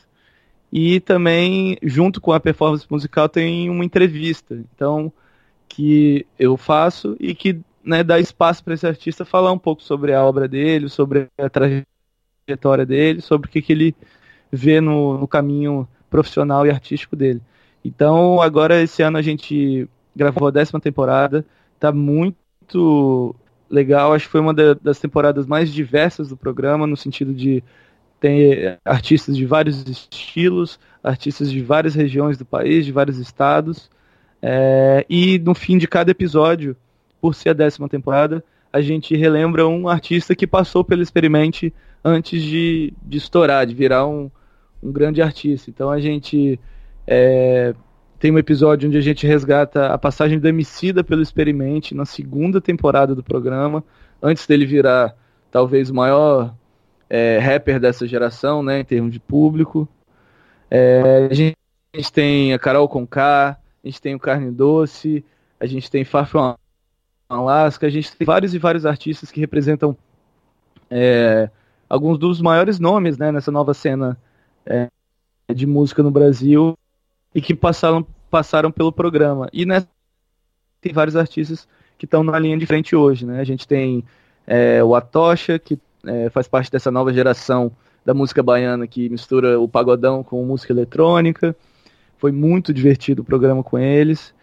E 0.73 1.01
também, 1.01 1.79
junto 1.83 2.21
com 2.21 2.33
a 2.33 2.41
performance 2.41 2.87
musical, 2.91 3.29
tem 3.29 3.71
uma 3.71 3.85
entrevista. 3.85 4.55
Então, 4.55 5.13
que 5.69 6.27
eu 6.39 6.57
faço 6.57 7.17
e 7.19 7.35
que 7.35 7.61
né, 7.85 8.03
dá 8.03 8.19
espaço 8.19 8.65
para 8.65 8.75
esse 8.75 8.87
artista 8.87 9.25
falar 9.25 9.53
um 9.53 9.59
pouco 9.59 9.83
sobre 9.83 10.13
a 10.13 10.25
obra 10.25 10.49
dele, 10.49 10.89
sobre 10.89 11.29
a 11.39 11.49
trajetória 11.49 12.85
dele, 12.85 13.21
sobre 13.21 13.49
o 13.49 13.51
que, 13.51 13.63
que 13.63 13.73
ele 13.73 13.95
vê 14.51 14.81
no, 14.81 15.19
no 15.19 15.29
caminho 15.29 15.89
profissional 16.11 16.67
e 16.67 16.71
artístico 16.71 17.15
dele. 17.15 17.41
Então, 17.85 18.41
agora 18.41 18.83
esse 18.83 19.03
ano 19.03 19.19
a 19.19 19.23
gente 19.23 19.89
gravou 20.15 20.49
a 20.49 20.51
décima 20.51 20.81
temporada, 20.81 21.45
tá 21.79 21.93
muito 21.93 23.35
legal, 23.71 24.13
acho 24.13 24.27
que 24.27 24.33
foi 24.33 24.41
uma 24.41 24.55
das 24.55 24.99
temporadas 24.99 25.47
mais 25.47 25.73
diversas 25.73 26.29
do 26.29 26.37
programa, 26.37 26.87
no 26.87 26.97
sentido 26.97 27.35
de 27.35 27.63
ter 28.21 28.79
artistas 28.85 29.37
de 29.37 29.45
vários 29.45 29.87
estilos, 29.87 30.79
artistas 31.03 31.51
de 31.51 31.61
várias 31.63 31.95
regiões 31.95 32.39
do 32.39 32.45
país, 32.45 32.85
de 32.85 32.93
vários 32.93 33.19
estados, 33.19 33.91
é, 34.43 35.05
e 35.09 35.39
no 35.39 35.55
fim 35.55 35.79
de 35.79 35.89
cada 35.89 36.11
episódio, 36.11 36.77
por 37.21 37.35
ser 37.35 37.51
a 37.51 37.53
décima 37.53 37.89
temporada, 37.89 38.45
a 38.73 38.81
gente 38.81 39.17
relembra 39.17 39.67
um 39.67 39.89
artista 39.89 40.35
que 40.35 40.47
passou 40.47 40.85
pelo 40.85 41.03
experimente 41.03 41.73
antes 42.05 42.43
de, 42.43 42.93
de 43.03 43.19
estourar, 43.19 43.67
de 43.67 43.75
virar 43.75 44.07
um, 44.07 44.31
um 44.83 44.93
grande 44.93 45.23
artista. 45.23 45.71
Então 45.71 45.91
a 45.91 45.99
gente 45.99 46.61
é, 47.07 47.75
tem 48.19 48.31
um 48.31 48.39
episódio 48.39 48.89
onde 48.89 48.99
a 48.99 49.01
gente 49.01 49.27
resgata 49.27 49.87
a 49.87 49.99
passagem 49.99 50.39
do 50.39 50.49
Emicida 50.49 51.03
pelo 51.03 51.23
Experimente 51.23 51.95
na 51.95 52.05
segunda 52.05 52.61
temporada 52.61 53.15
do 53.15 53.23
programa, 53.23 53.83
antes 54.23 54.47
dele 54.47 54.67
virar 54.67 55.17
talvez 55.51 55.91
o 55.91 55.95
maior 55.95 56.55
é, 57.09 57.39
rapper 57.39 57.81
dessa 57.81 58.07
geração, 58.07 58.63
né, 58.63 58.81
em 58.81 58.85
termos 58.85 59.13
de 59.13 59.21
público. 59.21 59.89
É, 60.71 61.29
a, 61.31 61.35
gente, 61.35 61.57
a, 61.93 61.97
gente, 61.97 62.13
tem 62.13 62.53
a 62.53 62.59
Carol 62.59 62.89
Conká, 62.89 63.59
a 63.83 63.87
gente 63.87 64.01
tem 64.01 64.15
o 64.15 64.19
Carne 64.19 64.51
Doce, 64.51 65.25
a 65.61 65.67
gente 65.67 65.91
tem 65.91 66.05
Far 66.05 66.29
From 66.29 66.57
Alaska, 67.29 67.87
a 67.87 67.91
gente 67.91 68.15
tem 68.17 68.25
vários 68.25 68.55
e 68.55 68.59
vários 68.59 68.85
artistas 68.85 69.31
que 69.31 69.41
representam 69.41 69.97
é, 70.91 71.51
alguns 71.89 72.19
dos 72.19 72.41
maiores 72.41 72.79
nomes 72.79 73.19
né, 73.19 73.33
nessa 73.33 73.51
nova 73.51 73.75
cena 73.75 74.17
é, 74.65 74.89
de 75.53 75.67
música 75.67 76.03
no 76.03 76.11
Brasil 76.11 76.77
e 77.35 77.41
que 77.41 77.55
passaram, 77.55 78.07
passaram 78.31 78.71
pelo 78.71 78.93
programa. 78.93 79.49
E 79.53 79.65
nessa, 79.65 79.89
tem 80.81 80.93
vários 80.93 81.17
artistas 81.17 81.69
que 81.99 82.05
estão 82.05 82.23
na 82.23 82.39
linha 82.39 82.59
de 82.59 82.67
frente 82.67 82.95
hoje. 82.95 83.25
Né? 83.25 83.41
A 83.41 83.45
gente 83.45 83.67
tem 83.67 84.05
é, 84.47 84.83
o 84.83 84.95
Atocha, 84.95 85.59
que 85.59 85.79
é, 86.07 86.31
faz 86.31 86.49
parte 86.49 86.71
dessa 86.71 86.91
nova 86.91 87.13
geração 87.13 87.73
da 88.05 88.15
música 88.15 88.43
baiana 88.43 88.87
que 88.87 89.09
mistura 89.09 89.59
o 89.59 89.69
pagodão 89.69 90.23
com 90.23 90.45
música 90.45 90.73
eletrônica. 90.73 91.55
Foi 92.19 92.33
muito 92.33 92.73
divertido 92.73 93.23
o 93.23 93.25
programa 93.25 93.63
com 93.63 93.79
eles. 93.79 94.35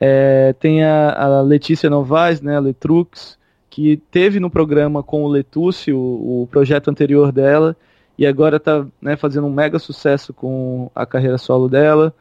É, 0.00 0.52
tem 0.58 0.82
a, 0.82 1.12
a, 1.12 1.40
Letícia 1.40 1.88
Novaes, 1.88 2.40
né, 2.40 2.56
a 2.56 2.60
Letrux, 2.60 3.38
que 3.70 3.96
teve 4.10 4.40
no 4.40 4.50
programa 4.50 5.02
com 5.02 5.22
o 5.24 5.28
Letúcio, 5.28 5.96
o, 5.98 6.48
projeto 6.50 6.90
anterior 6.90 7.32
dela, 7.32 7.76
e 8.18 8.26
agora 8.26 8.56
está 8.56 8.86
né, 9.00 9.16
fazendo 9.16 9.46
um 9.46 9.52
mega 9.52 9.78
sucesso 9.78 10.34
com 10.34 10.90
a 10.94 11.06
carreira 11.06 11.38
solo 11.38 11.68
dela. 11.68 12.14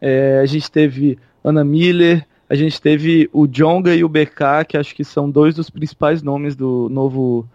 É, 0.00 0.38
a 0.40 0.46
gente 0.46 0.70
teve 0.70 1.18
Ana 1.44 1.64
Miller, 1.64 2.26
a 2.48 2.54
gente 2.54 2.80
teve 2.80 3.28
o 3.32 3.46
Jonga 3.46 3.94
e 3.94 4.02
o 4.02 4.08
BK, 4.08 4.64
que 4.68 4.76
acho 4.76 4.94
que 4.94 5.04
são 5.04 5.30
dois 5.30 5.54
dos 5.54 5.70
principais 5.70 6.22
nomes 6.22 6.56
do 6.56 6.88
novo 6.88 7.48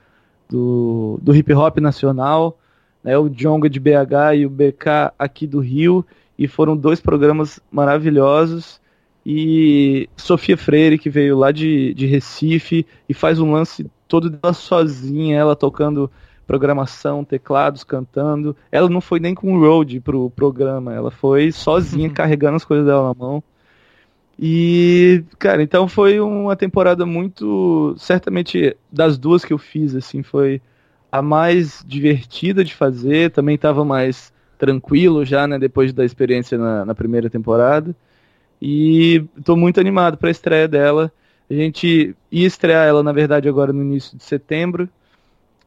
do, 0.50 1.20
do 1.22 1.36
hip 1.36 1.54
hop 1.54 1.78
nacional. 1.80 2.58
Né, 3.04 3.18
o 3.18 3.30
Jonga 3.30 3.70
de 3.70 3.80
BH 3.80 4.36
e 4.38 4.46
o 4.46 4.50
BK 4.50 5.14
aqui 5.20 5.46
do 5.46 5.60
Rio, 5.60 6.04
e 6.40 6.48
foram 6.48 6.76
dois 6.76 7.00
programas 7.00 7.60
maravilhosos. 7.72 8.82
E 9.24 10.10
Sofia 10.18 10.58
Freire, 10.58 10.98
que 10.98 11.10
veio 11.10 11.38
lá 11.38 11.52
de, 11.52 11.94
de 11.94 12.06
Recife 12.06 12.86
e 13.08 13.14
faz 13.14 13.40
um 13.40 13.52
lance 13.52 13.90
todo 14.08 14.30
dela 14.30 14.54
sozinha, 14.54 15.38
ela 15.38 15.56
tocando 15.56 16.12
programação, 16.46 17.24
teclados, 17.24 17.84
cantando. 17.84 18.56
Ela 18.72 18.90
não 18.90 19.02
foi 19.02 19.20
nem 19.20 19.34
com 19.34 19.54
o 19.54 19.60
road 19.60 20.00
pro 20.00 20.30
programa, 20.30 20.94
ela 20.94 21.12
foi 21.12 21.52
sozinha, 21.52 22.08
uhum. 22.08 22.14
carregando 22.14 22.56
as 22.56 22.66
coisas 22.66 22.86
dela 22.86 23.10
na 23.10 23.14
mão. 23.14 23.44
E, 24.38 25.24
cara, 25.40 25.64
então 25.64 25.88
foi 25.88 26.20
uma 26.20 26.56
temporada 26.56 27.06
muito. 27.06 27.96
Certamente 27.98 28.76
das 28.92 29.18
duas 29.18 29.46
que 29.46 29.54
eu 29.54 29.58
fiz, 29.58 29.96
assim, 29.96 30.24
foi 30.24 30.62
a 31.12 31.22
mais 31.22 31.84
divertida 31.88 32.64
de 32.64 32.74
fazer. 32.74 33.32
Também 33.32 33.58
tava 33.58 33.86
mais 33.86 34.34
tranquilo 34.58 35.24
já, 35.26 35.48
né, 35.48 35.58
depois 35.60 35.94
da 35.94 36.04
experiência 36.04 36.58
na, 36.58 36.86
na 36.86 36.96
primeira 36.96 37.30
temporada. 37.30 37.96
E 38.62 39.24
estou 39.38 39.56
muito 39.56 39.80
animado 39.80 40.18
para 40.18 40.30
a 40.30 40.32
estreia 40.32 40.68
dela. 40.68 41.12
A 41.50 41.54
gente 41.54 42.16
ia 42.32 42.48
estrear 42.48 42.88
ela, 42.88 43.04
na 43.04 43.12
verdade, 43.12 43.48
agora 43.48 43.72
no 43.72 43.82
início 43.82 44.18
de 44.18 44.24
setembro, 44.24 44.90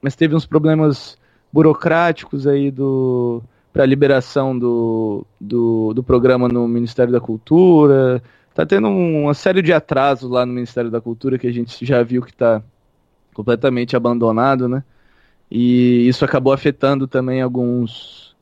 mas 0.02 0.16
teve 0.16 0.34
uns 0.34 0.44
problemas 0.44 1.16
burocráticos 1.52 2.46
aí 2.46 2.70
do 2.70 3.42
para 3.72 3.84
a 3.84 3.86
liberação 3.86 4.58
do, 4.58 5.24
do, 5.40 5.92
do, 5.94 6.02
programa 6.02 6.48
no 6.48 6.66
Ministério 6.66 7.12
da 7.12 7.20
Cultura. 7.20 8.20
Tá 8.58 8.66
tendo 8.66 8.88
uma 8.88 9.34
série 9.34 9.62
de 9.62 9.72
atrasos 9.72 10.28
lá 10.28 10.44
no 10.44 10.52
Ministério 10.52 10.90
da 10.90 11.00
Cultura 11.00 11.38
que 11.38 11.46
a 11.46 11.52
gente 11.52 11.86
já 11.86 12.02
viu 12.02 12.20
que 12.20 12.32
está 12.32 12.60
completamente 13.32 13.94
abandonado, 13.94 14.68
né? 14.68 14.82
E 15.48 16.08
isso 16.08 16.24
acabou 16.24 16.52
afetando 16.52 17.06
também 17.06 17.40
alguns 17.40 18.34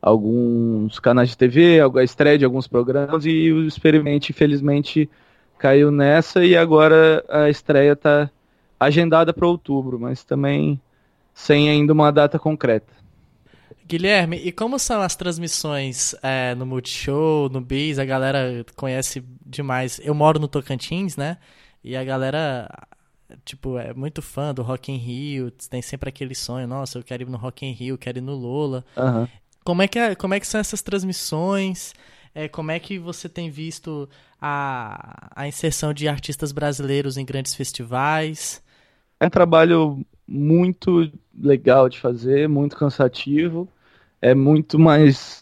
alguns 0.00 1.00
canais 1.00 1.30
de 1.30 1.36
TV, 1.36 1.80
a 1.80 2.04
estreia 2.04 2.38
de 2.38 2.44
alguns 2.44 2.68
programas 2.68 3.26
e 3.26 3.50
o 3.50 3.66
Experimente, 3.66 4.30
infelizmente, 4.30 5.10
caiu 5.58 5.90
nessa 5.90 6.44
e 6.44 6.56
agora 6.56 7.24
a 7.28 7.50
estreia 7.50 7.94
está 7.94 8.30
agendada 8.78 9.34
para 9.34 9.48
outubro, 9.48 9.98
mas 9.98 10.22
também 10.22 10.80
sem 11.34 11.68
ainda 11.68 11.92
uma 11.92 12.12
data 12.12 12.38
concreta. 12.38 12.92
Guilherme, 13.86 14.36
e 14.36 14.50
como 14.50 14.78
são 14.78 15.00
as 15.00 15.14
transmissões 15.14 16.14
é, 16.20 16.54
no 16.56 16.66
Multishow, 16.66 17.48
no 17.48 17.60
Bis? 17.60 18.00
A 18.00 18.04
galera 18.04 18.66
conhece 18.74 19.24
demais. 19.44 20.00
Eu 20.02 20.12
moro 20.12 20.40
no 20.40 20.48
Tocantins, 20.48 21.16
né? 21.16 21.38
E 21.84 21.96
a 21.96 22.02
galera, 22.02 22.68
tipo, 23.44 23.78
é 23.78 23.94
muito 23.94 24.20
fã 24.20 24.52
do 24.52 24.62
Rock 24.62 24.90
in 24.90 24.96
Rio. 24.96 25.52
Tem 25.70 25.80
sempre 25.80 26.08
aquele 26.08 26.34
sonho, 26.34 26.66
nossa, 26.66 26.98
eu 26.98 27.04
quero 27.04 27.22
ir 27.22 27.28
no 27.28 27.36
Rock 27.36 27.64
in 27.64 27.70
Rio, 27.70 27.96
quero 27.96 28.18
ir 28.18 28.22
no 28.22 28.34
Lola. 28.34 28.84
Uhum. 28.96 29.28
Como 29.64 29.82
é 29.82 29.88
que, 29.88 29.98
é, 29.98 30.14
como 30.16 30.34
é 30.34 30.40
que 30.40 30.46
são 30.48 30.60
essas 30.60 30.82
transmissões? 30.82 31.94
É, 32.34 32.48
como 32.48 32.72
é 32.72 32.80
que 32.80 32.98
você 32.98 33.28
tem 33.28 33.50
visto 33.50 34.08
a, 34.40 35.30
a 35.34 35.46
inserção 35.46 35.94
de 35.94 36.08
artistas 36.08 36.50
brasileiros 36.50 37.16
em 37.16 37.24
grandes 37.24 37.54
festivais? 37.54 38.60
É 39.20 39.26
um 39.26 39.30
trabalho 39.30 40.04
muito 40.26 41.10
legal 41.38 41.88
de 41.88 42.00
fazer, 42.00 42.48
muito 42.48 42.76
cansativo, 42.76 43.68
é 44.20 44.34
muito 44.34 44.78
mais 44.78 45.40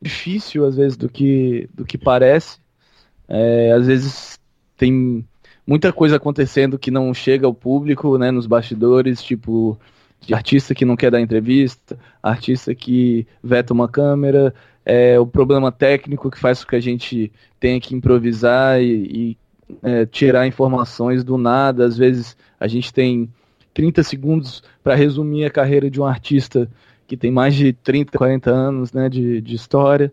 difícil 0.00 0.64
às 0.64 0.76
vezes 0.76 0.96
do 0.96 1.08
que, 1.08 1.68
do 1.74 1.84
que 1.84 1.98
parece. 1.98 2.58
É, 3.28 3.72
às 3.72 3.86
vezes 3.86 4.38
tem 4.76 5.24
muita 5.66 5.92
coisa 5.92 6.16
acontecendo 6.16 6.78
que 6.78 6.90
não 6.90 7.12
chega 7.12 7.46
ao 7.46 7.54
público, 7.54 8.16
né, 8.16 8.30
nos 8.30 8.46
bastidores, 8.46 9.22
tipo 9.22 9.78
de 10.20 10.34
artista 10.34 10.74
que 10.74 10.84
não 10.84 10.96
quer 10.96 11.10
dar 11.10 11.20
entrevista, 11.20 11.98
artista 12.22 12.74
que 12.74 13.26
veta 13.42 13.72
uma 13.72 13.88
câmera, 13.88 14.52
é, 14.84 15.18
o 15.18 15.26
problema 15.26 15.70
técnico 15.70 16.30
que 16.30 16.38
faz 16.38 16.64
com 16.64 16.70
que 16.70 16.76
a 16.76 16.80
gente 16.80 17.30
tenha 17.60 17.78
que 17.80 17.94
improvisar 17.94 18.80
e, 18.80 18.86
e 18.86 19.38
é, 19.82 20.06
tirar 20.06 20.46
informações 20.46 21.22
do 21.22 21.36
nada. 21.36 21.84
Às 21.84 21.96
vezes 21.96 22.36
a 22.58 22.66
gente 22.66 22.92
tem 22.92 23.28
30 23.74 24.02
segundos 24.02 24.62
para 24.82 24.94
resumir 24.94 25.44
a 25.44 25.50
carreira 25.50 25.90
de 25.90 26.00
um 26.00 26.06
artista 26.06 26.68
que 27.08 27.16
tem 27.16 27.30
mais 27.30 27.54
de 27.54 27.72
30, 27.72 28.16
40 28.16 28.50
anos 28.50 28.92
né, 28.92 29.08
de, 29.08 29.40
de 29.40 29.56
história. 29.56 30.12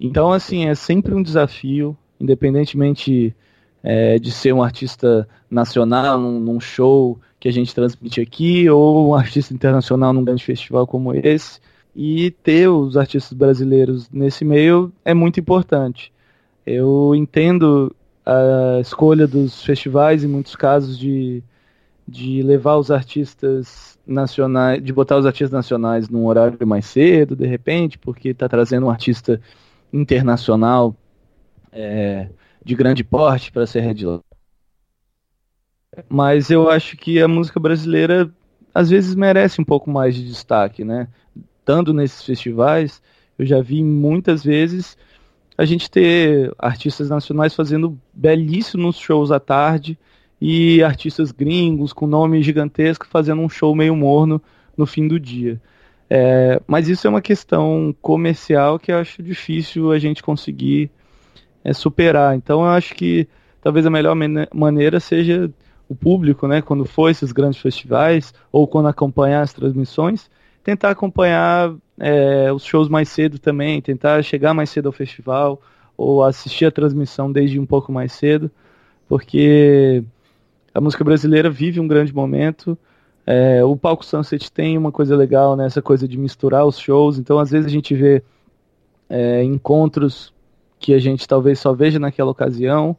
Então, 0.00 0.32
assim, 0.32 0.66
é 0.66 0.74
sempre 0.74 1.12
um 1.12 1.22
desafio, 1.22 1.96
independentemente 2.20 3.34
é, 3.82 4.18
de 4.18 4.30
ser 4.30 4.54
um 4.54 4.62
artista 4.62 5.28
nacional 5.50 6.18
num, 6.18 6.38
num, 6.38 6.60
show 6.60 7.18
que 7.40 7.48
a 7.48 7.52
gente 7.52 7.74
transmite 7.74 8.20
aqui, 8.20 8.70
ou 8.70 9.08
um 9.08 9.14
artista 9.14 9.52
internacional 9.52 10.12
num 10.12 10.24
grande 10.24 10.44
festival 10.44 10.86
como 10.86 11.12
esse. 11.12 11.60
E 11.94 12.30
ter 12.30 12.68
os 12.68 12.96
artistas 12.96 13.36
brasileiros 13.36 14.08
nesse 14.10 14.44
meio 14.44 14.92
é 15.04 15.12
muito 15.14 15.40
importante. 15.40 16.12
Eu 16.64 17.12
entendo 17.14 17.94
a 18.24 18.78
escolha 18.80 19.26
dos 19.26 19.64
festivais, 19.64 20.24
em 20.24 20.28
muitos 20.28 20.54
casos, 20.54 20.98
de, 20.98 21.42
de 22.06 22.42
levar 22.42 22.76
os 22.76 22.90
artistas 22.90 23.98
nacionais, 24.06 24.82
de 24.82 24.92
botar 24.92 25.16
os 25.16 25.26
artistas 25.26 25.50
nacionais 25.50 26.08
num 26.08 26.26
horário 26.26 26.66
mais 26.66 26.86
cedo, 26.86 27.34
de 27.34 27.46
repente, 27.46 27.98
porque 27.98 28.30
está 28.30 28.48
trazendo 28.48 28.86
um 28.86 28.90
artista 28.90 29.40
internacional. 29.92 30.94
É, 31.72 32.28
de 32.64 32.74
grande 32.74 33.04
porte 33.04 33.52
para 33.52 33.66
ser 33.66 33.80
headline. 33.80 34.22
Mas 36.08 36.50
eu 36.50 36.70
acho 36.70 36.96
que 36.96 37.20
a 37.20 37.28
música 37.28 37.60
brasileira 37.60 38.32
às 38.74 38.90
vezes 38.90 39.14
merece 39.14 39.60
um 39.60 39.64
pouco 39.64 39.90
mais 39.90 40.16
de 40.16 40.26
destaque, 40.26 40.82
né? 40.82 41.06
Estando 41.60 41.92
nesses 41.92 42.24
festivais, 42.24 43.00
eu 43.38 43.46
já 43.46 43.60
vi 43.60 43.84
muitas 43.84 44.42
vezes 44.42 44.96
a 45.56 45.64
gente 45.64 45.88
ter 45.88 46.52
artistas 46.58 47.08
nacionais 47.08 47.54
fazendo 47.54 47.96
belíssimos 48.12 48.96
shows 48.96 49.30
à 49.30 49.38
tarde 49.38 49.96
e 50.46 50.82
artistas 50.82 51.32
gringos 51.32 51.94
com 51.94 52.06
nome 52.06 52.42
gigantesco 52.42 53.06
fazendo 53.06 53.40
um 53.40 53.48
show 53.48 53.74
meio 53.74 53.96
morno 53.96 54.42
no 54.76 54.84
fim 54.84 55.08
do 55.08 55.18
dia. 55.18 55.58
É, 56.10 56.60
mas 56.66 56.86
isso 56.86 57.06
é 57.06 57.10
uma 57.10 57.22
questão 57.22 57.96
comercial 58.02 58.78
que 58.78 58.92
eu 58.92 58.98
acho 58.98 59.22
difícil 59.22 59.90
a 59.90 59.98
gente 59.98 60.22
conseguir 60.22 60.90
é, 61.64 61.72
superar. 61.72 62.36
Então 62.36 62.60
eu 62.60 62.68
acho 62.68 62.94
que 62.94 63.26
talvez 63.62 63.86
a 63.86 63.90
melhor 63.90 64.14
maneira 64.52 65.00
seja 65.00 65.50
o 65.88 65.94
público, 65.94 66.46
né, 66.46 66.60
quando 66.60 66.84
for 66.84 67.08
esses 67.08 67.32
grandes 67.32 67.58
festivais 67.58 68.34
ou 68.52 68.68
quando 68.68 68.88
acompanhar 68.88 69.40
as 69.40 69.54
transmissões, 69.54 70.30
tentar 70.62 70.90
acompanhar 70.90 71.74
é, 71.98 72.52
os 72.52 72.66
shows 72.66 72.90
mais 72.90 73.08
cedo 73.08 73.38
também, 73.38 73.80
tentar 73.80 74.22
chegar 74.22 74.52
mais 74.52 74.68
cedo 74.68 74.88
ao 74.88 74.92
festival 74.92 75.58
ou 75.96 76.22
assistir 76.22 76.66
a 76.66 76.70
transmissão 76.70 77.32
desde 77.32 77.58
um 77.58 77.64
pouco 77.64 77.90
mais 77.90 78.12
cedo, 78.12 78.50
porque 79.08 80.04
a 80.74 80.80
música 80.80 81.04
brasileira 81.04 81.48
vive 81.48 81.78
um 81.78 81.86
grande 81.86 82.12
momento. 82.12 82.76
É, 83.24 83.64
o 83.64 83.76
palco 83.76 84.04
Sunset 84.04 84.50
tem 84.50 84.76
uma 84.76 84.90
coisa 84.90 85.16
legal, 85.16 85.56
né, 85.56 85.66
essa 85.66 85.80
coisa 85.80 86.06
de 86.08 86.18
misturar 86.18 86.66
os 86.66 86.78
shows. 86.78 87.16
Então, 87.16 87.38
às 87.38 87.52
vezes 87.52 87.66
a 87.66 87.70
gente 87.70 87.94
vê 87.94 88.22
é, 89.08 89.42
encontros 89.44 90.34
que 90.80 90.92
a 90.92 90.98
gente 90.98 91.26
talvez 91.26 91.60
só 91.60 91.72
veja 91.72 91.98
naquela 91.98 92.32
ocasião. 92.32 92.96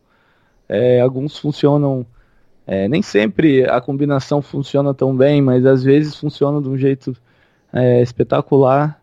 É, 0.67 1.01
alguns 1.01 1.37
funcionam, 1.37 2.05
é, 2.65 2.87
nem 2.87 3.01
sempre 3.01 3.69
a 3.69 3.79
combinação 3.81 4.41
funciona 4.41 4.93
tão 4.93 5.15
bem, 5.15 5.41
mas 5.41 5.65
às 5.65 5.83
vezes 5.83 6.15
funciona 6.15 6.61
de 6.61 6.69
um 6.69 6.77
jeito 6.77 7.15
é, 7.73 8.01
espetacular. 8.01 9.01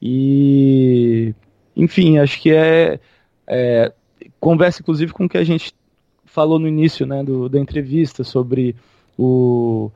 E, 0.00 1.34
enfim, 1.74 2.18
acho 2.18 2.40
que 2.40 2.52
é, 2.52 3.00
é 3.46 3.92
conversa 4.38 4.82
inclusive 4.82 5.12
com 5.12 5.24
o 5.24 5.28
que 5.28 5.38
a 5.38 5.44
gente 5.44 5.72
falou 6.32 6.58
no 6.58 6.66
início 6.66 7.06
né, 7.06 7.22
do, 7.22 7.46
da 7.46 7.60
entrevista 7.60 8.24
sobre 8.24 8.74
o, 9.18 9.90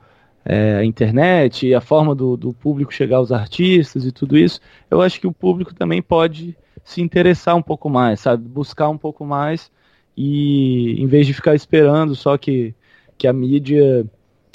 é, 0.45 0.75
a 0.75 0.85
internet, 0.85 1.73
a 1.73 1.81
forma 1.81 2.13
do, 2.13 2.37
do, 2.37 2.53
público 2.53 2.93
chegar 2.93 3.17
aos 3.17 3.31
artistas 3.31 4.05
e 4.05 4.11
tudo 4.11 4.37
isso, 4.37 4.61
eu 4.89 5.01
acho 5.01 5.19
que 5.19 5.25
o 5.25 5.31
público 5.31 5.73
também 5.73 5.99
pode 5.99 6.55
se 6.83 7.01
interessar 7.01 7.55
um 7.55 7.61
pouco 7.61 7.89
mais, 7.89 8.19
sabe? 8.19 8.47
Buscar 8.47 8.87
um 8.87 8.97
pouco 8.99 9.25
mais 9.25 9.71
e 10.15 11.01
em 11.01 11.07
vez 11.07 11.25
de 11.25 11.33
ficar 11.33 11.55
esperando 11.55 12.15
só 12.15 12.37
que, 12.37 12.75
que 13.17 13.27
a 13.27 13.33
mídia 13.33 14.05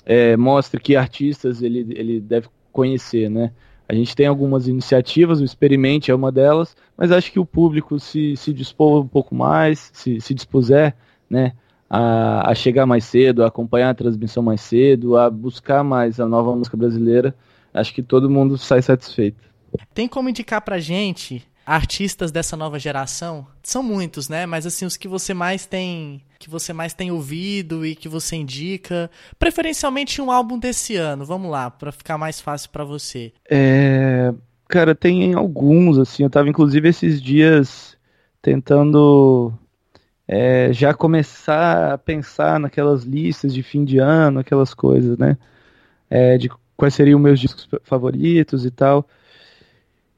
é, 0.07 0.37
mostre 0.37 0.81
que 0.81 0.95
artistas 0.95 1.63
ele, 1.63 1.85
ele 1.91 2.21
deve 2.21 2.47
conhecer, 2.71 3.29
né? 3.29 3.51
A 3.89 3.95
gente 3.95 4.15
tem 4.15 4.27
algumas 4.27 4.69
iniciativas, 4.69 5.41
o 5.41 5.45
Experimente 5.45 6.13
é 6.13 6.15
uma 6.15 6.31
delas, 6.31 6.77
mas 6.97 7.11
acho 7.11 7.33
que 7.33 7.41
o 7.41 7.45
público 7.45 7.99
se, 7.99 8.37
se 8.37 8.53
dispor 8.53 9.03
um 9.03 9.09
pouco 9.09 9.35
mais, 9.35 9.91
se, 9.93 10.21
se 10.21 10.33
dispuser, 10.33 10.95
né, 11.29 11.53
a, 11.95 12.51
a 12.51 12.55
chegar 12.55 12.87
mais 12.87 13.05
cedo, 13.05 13.45
a 13.45 13.49
acompanhar 13.49 13.91
a 13.91 13.95
transmissão 13.95 14.43
mais 14.43 14.63
cedo, 14.63 15.15
a 15.19 15.29
buscar 15.29 15.85
mais 15.85 16.19
a 16.19 16.27
nova 16.27 16.57
música 16.57 16.75
brasileira, 16.75 17.35
acho 17.75 17.93
que 17.93 18.03
todo 18.03 18.31
mundo 18.31 18.57
sai 18.57 18.81
satisfeito. 18.81 19.45
Tem 19.93 20.09
como 20.09 20.31
indicar 20.31 20.63
pra 20.63 20.79
gente 20.79 21.47
artistas 21.67 22.33
dessa 22.33 22.57
nova 22.57 22.79
geração? 22.79 23.47
São 23.63 23.83
muitos, 23.83 24.31
né? 24.31 24.47
Mas 24.47 24.65
assim, 24.65 24.87
os 24.87 24.97
que 24.97 25.07
você 25.07 25.35
mais 25.35 25.67
tem 25.67 26.23
que 26.39 26.49
você 26.49 26.73
mais 26.73 26.93
tem 26.93 27.13
ouvido 27.13 27.87
e 27.87 27.95
que 27.95 28.09
você 28.09 28.35
indica, 28.35 29.09
preferencialmente 29.39 30.21
um 30.21 30.29
álbum 30.29 30.59
desse 30.59 30.97
ano. 30.97 31.25
Vamos 31.25 31.49
lá, 31.49 31.71
para 31.71 31.93
ficar 31.93 32.19
mais 32.19 32.41
fácil 32.41 32.71
para 32.71 32.83
você. 32.83 33.33
É, 33.49 34.35
cara, 34.67 34.93
tem 34.93 35.35
alguns 35.35 35.99
assim, 35.99 36.25
eu 36.25 36.31
tava 36.31 36.49
inclusive 36.49 36.89
esses 36.89 37.23
dias 37.23 37.97
tentando 38.41 39.53
é, 40.27 40.73
já 40.73 40.95
começar 40.95 41.93
a 41.93 41.99
pensar 41.99 42.59
naquelas 42.61 43.05
listas 43.05 43.53
de 43.53 43.63
fim 43.63 43.85
de 43.85 43.99
ano, 43.99 44.41
aquelas 44.41 44.73
coisas, 44.75 45.19
né? 45.19 45.37
É, 46.09 46.39
de 46.39 46.51
quais 46.77 46.95
seriam 46.95 47.19
meus 47.19 47.41
discos 47.41 47.69
favoritos 47.85 48.65
e 48.65 48.71
tal. 48.71 49.07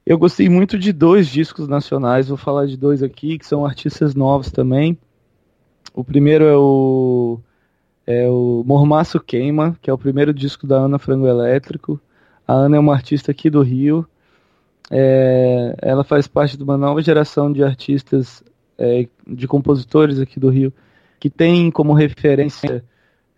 Eu 0.07 0.19
gostei 0.19 0.49
muito 0.49 0.79
de 0.79 0.93
dois 0.93 1.29
discos 1.29 1.67
nacionais, 1.67 2.29
vou 2.29 2.37
falar 2.37 2.67
de 2.67 2.77
dois 2.77 3.03
aqui, 3.03 3.39
que 3.39 3.47
são 3.47 3.65
artistas 3.65 4.15
novos 4.15 4.51
também. 4.51 4.99
O 5.95 6.05
primeiro 6.05 6.45
é 6.45 6.57
o, 6.57 7.41
é 8.07 8.29
o 8.29 8.63
Mormaço 8.67 9.19
Queima, 9.21 9.77
que 9.81 9.89
é 9.89 9.93
o 9.93 9.99
primeiro 9.99 10.35
disco 10.35 10.67
da 10.67 10.77
Ana 10.77 10.99
Frango 10.99 11.27
Elétrico. 11.27 11.99
A 12.47 12.53
Ana 12.53 12.77
é 12.77 12.81
uma 12.81 12.93
artista 12.93 13.31
aqui 13.31 13.49
do 13.49 13.63
Rio. 13.63 14.07
É, 14.91 15.75
ela 15.81 16.05
faz 16.05 16.27
parte 16.27 16.57
de 16.57 16.63
uma 16.63 16.77
nova 16.77 17.01
geração 17.01 17.51
de 17.51 17.65
artistas 17.65 18.45
é, 18.79 19.09
de 19.27 19.47
compositores 19.47 20.21
aqui 20.21 20.39
do 20.39 20.49
Rio 20.49 20.73
que 21.19 21.31
tem 21.31 21.71
como 21.71 21.95
referência 21.95 22.85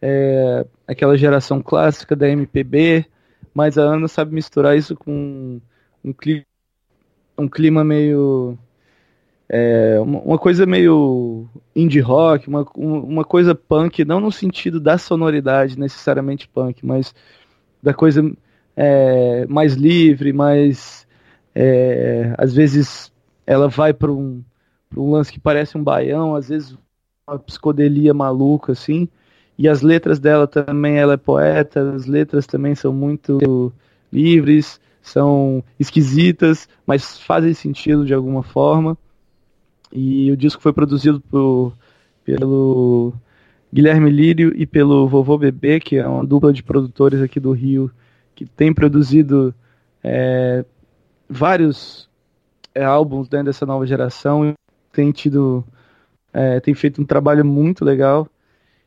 é, 0.03 0.67
aquela 0.87 1.17
geração 1.17 1.63
clássica 1.63 2.17
da 2.17 2.29
MPB, 2.29 3.07
mas 3.55 3.79
a 3.79 3.83
Ana 3.83 4.09
sabe 4.09 4.35
misturar 4.35 4.77
isso 4.77 4.97
com 4.97 5.61
um 6.05 6.13
clima, 6.13 6.45
um 7.39 7.49
clima 7.49 7.85
meio 7.85 8.59
é, 9.49 10.01
uma 10.01 10.39
coisa 10.39 10.67
meio 10.67 11.49
indie 11.75 12.01
rock, 12.01 12.49
uma, 12.49 12.67
uma 12.75 13.25
coisa 13.25 13.55
punk, 13.55 14.05
não 14.05 14.21
no 14.21 14.33
sentido 14.33 14.81
da 14.81 14.99
sonoridade 14.99 15.79
necessariamente 15.79 16.49
punk, 16.49 16.85
mas 16.85 17.15
da 17.81 17.95
coisa 17.95 18.29
é, 18.77 19.47
mais 19.47 19.75
livre, 19.75 20.33
mais 20.33 21.07
é, 21.55 22.35
às 22.37 22.53
vezes 22.53 23.13
ela 23.47 23.69
vai 23.69 23.95
para 23.95 24.11
um 24.11 24.43
um 24.97 25.11
lance 25.13 25.33
que 25.33 25.41
parece 25.41 25.77
um 25.77 25.83
baião, 25.83 26.35
às 26.35 26.49
vezes 26.49 26.77
uma 27.29 27.39
psicodelia 27.39 28.15
maluca, 28.15 28.73
assim. 28.73 29.09
E 29.59 29.69
as 29.69 29.83
letras 29.83 30.19
dela 30.19 30.47
também, 30.47 30.97
ela 30.97 31.15
é 31.15 31.17
poeta, 31.17 31.93
as 31.95 32.07
letras 32.07 32.47
também 32.47 32.75
são 32.75 32.93
muito 32.93 33.73
livres, 34.13 34.81
são 35.03 35.63
esquisitas, 35.79 36.69
mas 36.87 37.19
fazem 37.19 37.55
sentido 37.55 38.05
de 38.05 38.13
alguma 38.13 38.43
forma. 38.43 38.97
E 39.93 40.31
o 40.31 40.37
disco 40.37 40.63
foi 40.63 40.73
produzido 40.73 41.21
por, 41.21 41.73
pelo 42.25 43.15
Guilherme 43.73 44.11
Lírio 44.11 44.53
e 44.57 44.67
pelo 44.67 45.09
Vovô 45.09 45.39
Bebê, 45.39 45.81
que 45.81 45.97
é 45.97 46.07
uma 46.07 46.25
dupla 46.25 46.53
de 46.53 46.63
produtores 46.63 47.21
aqui 47.23 47.41
do 47.41 47.53
Rio, 47.53 47.91
que 48.35 48.45
tem 48.45 48.75
produzido 48.75 49.55
é, 50.03 50.65
vários 51.29 52.09
é, 52.75 52.85
álbuns 52.85 53.29
dentro 53.29 53.47
dessa 53.47 53.65
nova 53.65 53.87
geração 53.87 54.55
tem 54.97 55.13
tido. 55.13 55.63
É, 56.33 56.59
tem 56.59 56.75
feito 56.75 57.01
um 57.01 57.05
trabalho 57.05 57.45
muito 57.45 57.85
legal. 57.85 58.29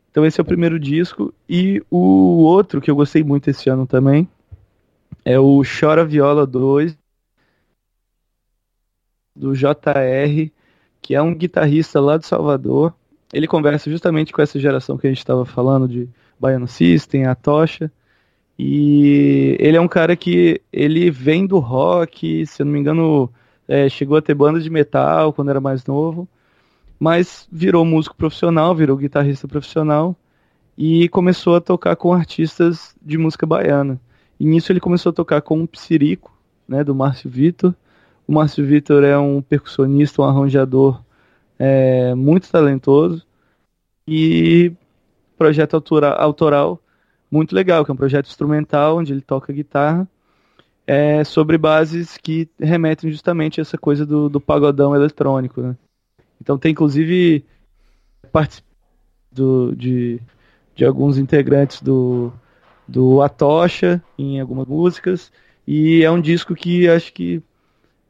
Então 0.10 0.26
esse 0.26 0.42
é 0.42 0.44
o 0.44 0.46
primeiro 0.46 0.80
disco. 0.80 1.34
E 1.48 1.82
o 1.90 2.44
outro 2.44 2.82
que 2.82 2.90
eu 2.90 2.96
gostei 2.96 3.24
muito 3.24 3.50
esse 3.50 3.70
ano 3.70 3.86
também 3.86 4.28
é 5.24 5.40
o 5.40 5.62
Chora 5.64 6.04
Viola 6.04 6.46
2 6.48 6.98
do 9.36 9.54
JR, 9.54 10.52
que 11.02 11.16
é 11.16 11.22
um 11.22 11.34
guitarrista 11.34 12.00
lá 12.02 12.18
de 12.18 12.26
Salvador. 12.26 12.94
Ele 13.32 13.48
conversa 13.48 13.90
justamente 13.90 14.34
com 14.34 14.42
essa 14.42 14.60
geração 14.60 14.98
que 14.98 15.06
a 15.06 15.10
gente 15.10 15.20
estava 15.20 15.46
falando 15.46 15.88
de 15.88 16.10
Baiano 16.40 16.68
System, 16.68 17.26
a 17.26 17.36
Tocha. 17.36 17.92
E 18.58 19.56
ele 19.60 19.78
é 19.78 19.82
um 19.82 19.88
cara 19.88 20.16
que 20.16 20.60
ele 20.74 21.10
vem 21.12 21.46
do 21.46 21.60
rock, 21.60 22.46
se 22.46 22.62
eu 22.62 22.66
não 22.66 22.74
me 22.74 22.80
engano, 22.80 23.32
é, 23.70 23.88
chegou 23.88 24.18
a 24.18 24.22
ter 24.22 24.34
banda 24.34 24.60
de 24.60 24.68
metal 24.68 25.32
quando 25.32 25.50
era 25.50 25.62
mais 25.62 25.86
novo, 25.86 26.28
mas 27.00 27.48
virou 27.52 27.86
músico 27.86 28.16
profissional, 28.16 28.74
virou 28.74 28.98
guitarrista 28.98 29.48
profissional 29.48 30.16
e 30.76 31.08
começou 31.10 31.56
a 31.56 31.62
tocar 31.62 31.96
com 31.96 32.12
artistas 32.12 32.96
de 33.00 33.16
música 33.16 33.46
baiana. 33.46 34.02
E 34.40 34.46
nisso 34.46 34.72
ele 34.72 34.80
começou 34.80 35.12
a 35.12 35.14
tocar 35.14 35.42
com 35.44 35.62
o 35.62 35.68
Psirico, 35.68 36.36
né, 36.68 36.84
do 36.84 36.96
Márcio 36.96 37.30
Vitor. 37.30 37.76
O 38.28 38.34
Márcio 38.34 38.66
Vitor 38.66 39.04
é 39.04 39.18
um 39.20 39.40
percussionista, 39.40 40.24
um 40.24 40.26
arranjador 40.26 41.04
é, 41.60 42.16
muito 42.16 42.50
talentoso 42.50 43.24
e 44.08 44.72
projeto 45.38 45.76
autora, 45.76 46.14
autoral 46.14 46.82
muito 47.30 47.54
legal, 47.54 47.86
que 47.86 47.92
é 47.92 47.94
um 47.94 47.98
projeto 47.98 48.30
instrumental 48.30 48.98
onde 48.98 49.14
ele 49.14 49.22
toca 49.22 49.54
guitarra 49.54 50.08
é, 50.90 51.24
sobre 51.24 51.56
bases 51.56 52.18
que 52.18 52.50
remetem 52.60 53.12
justamente 53.12 53.60
a 53.60 53.62
essa 53.62 53.78
coisa 53.78 54.08
do, 54.08 54.28
do 54.28 54.42
pagodão 54.42 54.96
eletrônico. 54.96 55.62
Né? 55.62 55.78
Então 56.42 56.58
tem 56.58 56.72
inclusive 56.72 57.46
do, 59.32 59.76
de, 59.76 60.20
de 60.76 60.84
alguns 60.84 61.20
integrantes 61.20 61.80
do, 61.80 62.34
do 62.88 63.22
Atocha 63.22 64.04
em 64.18 64.40
algumas 64.40 64.66
músicas, 64.66 65.32
e 65.68 66.04
é 66.04 66.10
um 66.10 66.20
disco 66.20 66.56
que 66.56 66.90
acho 66.90 67.14
que 67.14 67.40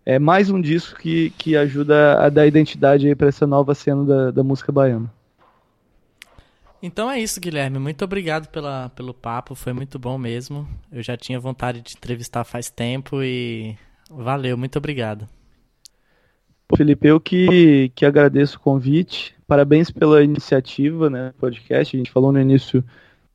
é 0.05 0.17
mais 0.17 0.49
um 0.49 0.61
disco 0.61 0.97
que, 0.97 1.31
que 1.31 1.57
ajuda 1.57 2.17
a 2.23 2.29
dar 2.29 2.47
identidade 2.47 3.13
para 3.13 3.27
essa 3.27 3.45
nova 3.45 3.75
cena 3.75 4.05
da, 4.05 4.31
da 4.31 4.41
música 4.41 4.71
baiana. 4.71 5.11
Então 6.81 7.11
é 7.11 7.19
isso, 7.19 7.41
Guilherme. 7.41 7.77
Muito 7.77 8.05
obrigado 8.05 8.47
pela, 8.47 8.89
pelo 8.89 9.13
papo, 9.13 9.53
foi 9.53 9.73
muito 9.73 9.99
bom 9.99 10.17
mesmo. 10.17 10.67
Eu 10.91 11.03
já 11.03 11.17
tinha 11.17 11.39
vontade 11.39 11.81
de 11.81 11.93
entrevistar 11.95 12.43
faz 12.43 12.69
tempo 12.69 13.21
e 13.21 13.75
valeu, 14.09 14.57
muito 14.57 14.77
obrigado. 14.77 15.27
Felipe, 16.77 17.07
eu 17.07 17.19
que, 17.19 17.91
que 17.95 18.05
agradeço 18.05 18.57
o 18.57 18.59
convite. 18.61 19.35
Parabéns 19.47 19.89
pela 19.89 20.23
iniciativa, 20.23 21.09
né, 21.09 21.33
podcast. 21.39 21.95
A 21.95 21.97
gente 21.97 22.11
falou 22.11 22.31
no 22.31 22.39
início 22.39 22.83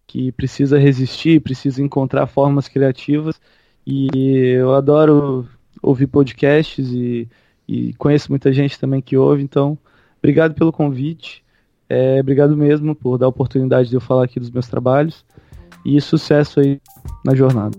que 0.06 0.32
precisa 0.32 0.78
resistir, 0.78 1.40
precisa 1.40 1.82
encontrar 1.82 2.26
formas 2.26 2.68
criativas. 2.68 3.40
E 3.86 4.08
eu 4.56 4.74
adoro 4.74 5.46
ouvir 5.82 6.06
podcasts 6.06 6.88
e, 6.90 7.28
e 7.68 7.92
conheço 7.94 8.30
muita 8.30 8.52
gente 8.52 8.78
também 8.78 9.02
que 9.02 9.16
ouve. 9.16 9.42
Então, 9.42 9.76
obrigado 10.18 10.54
pelo 10.54 10.72
convite. 10.72 11.43
É, 11.88 12.20
obrigado 12.20 12.56
mesmo 12.56 12.94
por 12.94 13.18
dar 13.18 13.26
a 13.26 13.28
oportunidade 13.28 13.88
de 13.88 13.94
eu 13.94 14.00
falar 14.00 14.24
aqui 14.24 14.40
dos 14.40 14.50
meus 14.50 14.66
trabalhos 14.66 15.24
e 15.84 16.00
sucesso 16.00 16.60
aí 16.60 16.80
na 17.24 17.34
jornada. 17.34 17.76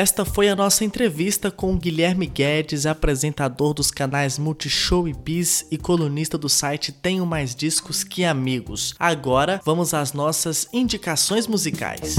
Esta 0.00 0.24
foi 0.24 0.48
a 0.48 0.56
nossa 0.56 0.82
entrevista 0.82 1.50
com 1.50 1.76
Guilherme 1.76 2.26
Guedes, 2.26 2.86
apresentador 2.86 3.74
dos 3.74 3.90
canais 3.90 4.38
Multishow 4.38 5.06
e 5.06 5.12
Bis 5.12 5.66
e 5.70 5.76
colunista 5.76 6.38
do 6.38 6.48
site 6.48 6.90
Tenho 6.90 7.26
Mais 7.26 7.54
Discos 7.54 8.02
Que 8.02 8.24
Amigos. 8.24 8.94
Agora 8.98 9.60
vamos 9.62 9.92
às 9.92 10.14
nossas 10.14 10.66
indicações 10.72 11.46
musicais. 11.46 12.16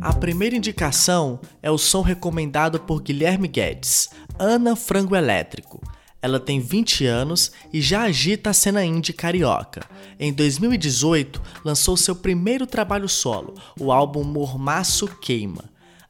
A 0.00 0.12
primeira 0.12 0.54
indicação 0.54 1.40
é 1.60 1.68
o 1.68 1.78
som 1.78 2.00
recomendado 2.00 2.78
por 2.78 3.02
Guilherme 3.02 3.48
Guedes, 3.48 4.08
Ana 4.38 4.76
Frango 4.76 5.16
Elétrico. 5.16 5.75
Ela 6.26 6.40
tem 6.40 6.58
20 6.58 7.06
anos 7.06 7.52
e 7.72 7.80
já 7.80 8.02
agita 8.02 8.50
a 8.50 8.52
cena 8.52 8.84
indie 8.84 9.12
carioca. 9.12 9.86
Em 10.18 10.32
2018, 10.32 11.40
lançou 11.64 11.96
seu 11.96 12.16
primeiro 12.16 12.66
trabalho 12.66 13.08
solo, 13.08 13.54
o 13.78 13.92
álbum 13.92 14.24
Mormaço 14.24 15.06
Queima. 15.06 15.66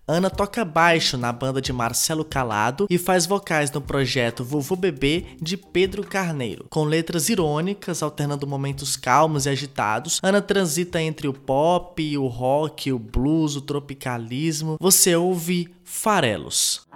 Ana 0.08 0.30
toca 0.30 0.64
baixo 0.64 1.18
na 1.18 1.30
banda 1.30 1.60
de 1.60 1.70
Marcelo 1.70 2.24
Calado 2.24 2.86
e 2.88 2.96
faz 2.96 3.26
vocais 3.26 3.70
no 3.70 3.82
projeto 3.82 4.42
Vovô 4.42 4.74
Bebê 4.74 5.26
de 5.38 5.54
Pedro 5.54 6.02
Carneiro. 6.02 6.64
Com 6.70 6.84
letras 6.84 7.28
irônicas, 7.28 8.02
alternando 8.02 8.46
momentos 8.46 8.96
calmos 8.96 9.44
e 9.44 9.50
agitados, 9.50 10.18
Ana 10.22 10.40
transita 10.40 10.98
entre 11.02 11.28
o 11.28 11.34
pop, 11.34 12.16
o 12.16 12.26
rock, 12.26 12.90
o 12.90 12.98
blues, 12.98 13.54
o 13.54 13.60
tropicalismo. 13.60 14.78
Você 14.80 15.14
ouve 15.14 15.68
Farelos. 15.84 16.86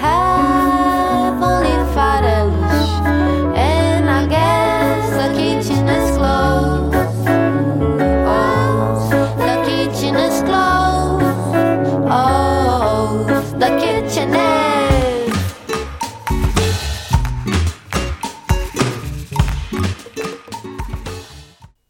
I 0.00 0.37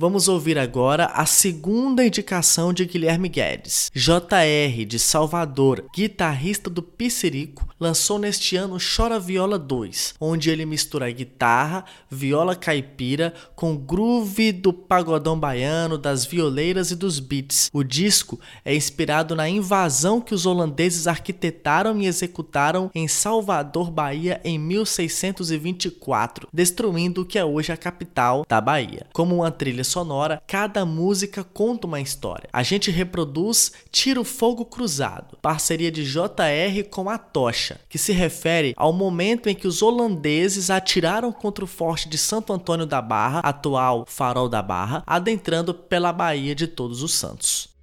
Vamos 0.01 0.29
ouvir 0.29 0.57
agora 0.61 1.07
a 1.07 1.27
segunda 1.27 2.07
indicação 2.07 2.73
de 2.73 2.85
Guilherme 2.85 3.29
Guedes. 3.29 3.91
JR 3.93 4.85
de 4.87 4.97
Salvador, 4.97 5.87
guitarrista 5.93 6.71
do 6.71 6.81
Pissirico, 6.81 7.67
lançou 7.81 8.17
neste 8.17 8.55
ano 8.55 8.77
Chora 8.79 9.19
Viola 9.19 9.59
2, 9.59 10.15
onde 10.21 10.51
ele 10.51 10.65
mistura 10.65 11.11
guitarra, 11.11 11.85
viola 12.09 12.55
caipira 12.55 13.35
com 13.57 13.77
groove 13.77 14.53
do 14.53 14.73
pagodão 14.73 15.37
baiano, 15.37 15.99
das 15.99 16.25
violeiras 16.25 16.93
e 16.93 16.97
dos 16.97 17.19
beats. 17.19 17.69
O 17.73 17.83
disco 17.83 18.39
é 18.65 18.77
inspirado 18.77 19.35
na 19.35 19.49
invasão 19.49 20.21
que 20.21 20.33
os 20.33 20.47
holandeses 20.47 21.09
arquitetaram 21.09 22.01
e 22.01 22.07
executaram 22.07 22.89
em 22.95 23.09
Salvador, 23.09 23.91
Bahia 23.91 24.41
em 24.45 24.61
1624, 24.61 26.47
destruindo 26.53 27.23
o 27.23 27.25
que 27.25 27.37
é 27.37 27.45
hoje 27.45 27.73
a 27.73 27.77
capital 27.77 28.47
da 28.49 28.61
Bahia. 28.61 29.07
Como 29.13 29.35
uma 29.35 29.51
trilha 29.51 29.88
sonora, 29.89 30.43
cada 30.47 30.85
música 30.85 31.43
conta 31.43 31.87
uma 31.87 32.01
história. 32.01 32.49
A 32.53 32.63
gente 32.63 32.91
reproduz 32.91 33.73
Tiro 33.91 34.23
Fogo 34.23 34.65
Cruzado, 34.65 35.39
parceria 35.43 35.91
de 35.91 36.05
JR 36.05 36.85
com 36.91 37.11
a 37.11 37.19
Tocha, 37.19 37.81
que 37.89 37.99
se 37.99 38.13
refere 38.13 38.75
ao 38.77 38.93
momento 38.93 39.49
em 39.49 39.55
que 39.55 39.67
os 39.67 39.83
holandeses 39.83 40.71
atiraram 40.71 41.33
contra 41.33 41.65
o 41.65 41.69
forte 41.69 42.09
de 42.09 42.19
Santo 42.19 42.53
Antônio 42.53 42.87
da 42.87 43.03
Barra, 43.03 43.41
atual 43.41 44.05
Farol 44.07 44.49
da 44.49 44.63
Barra, 44.63 45.03
adentrando 45.07 45.75
pela 45.75 46.13
Baía 46.13 46.55
de 46.55 46.67
Todos 46.67 47.03
os 47.03 47.15
Santos. 47.15 47.78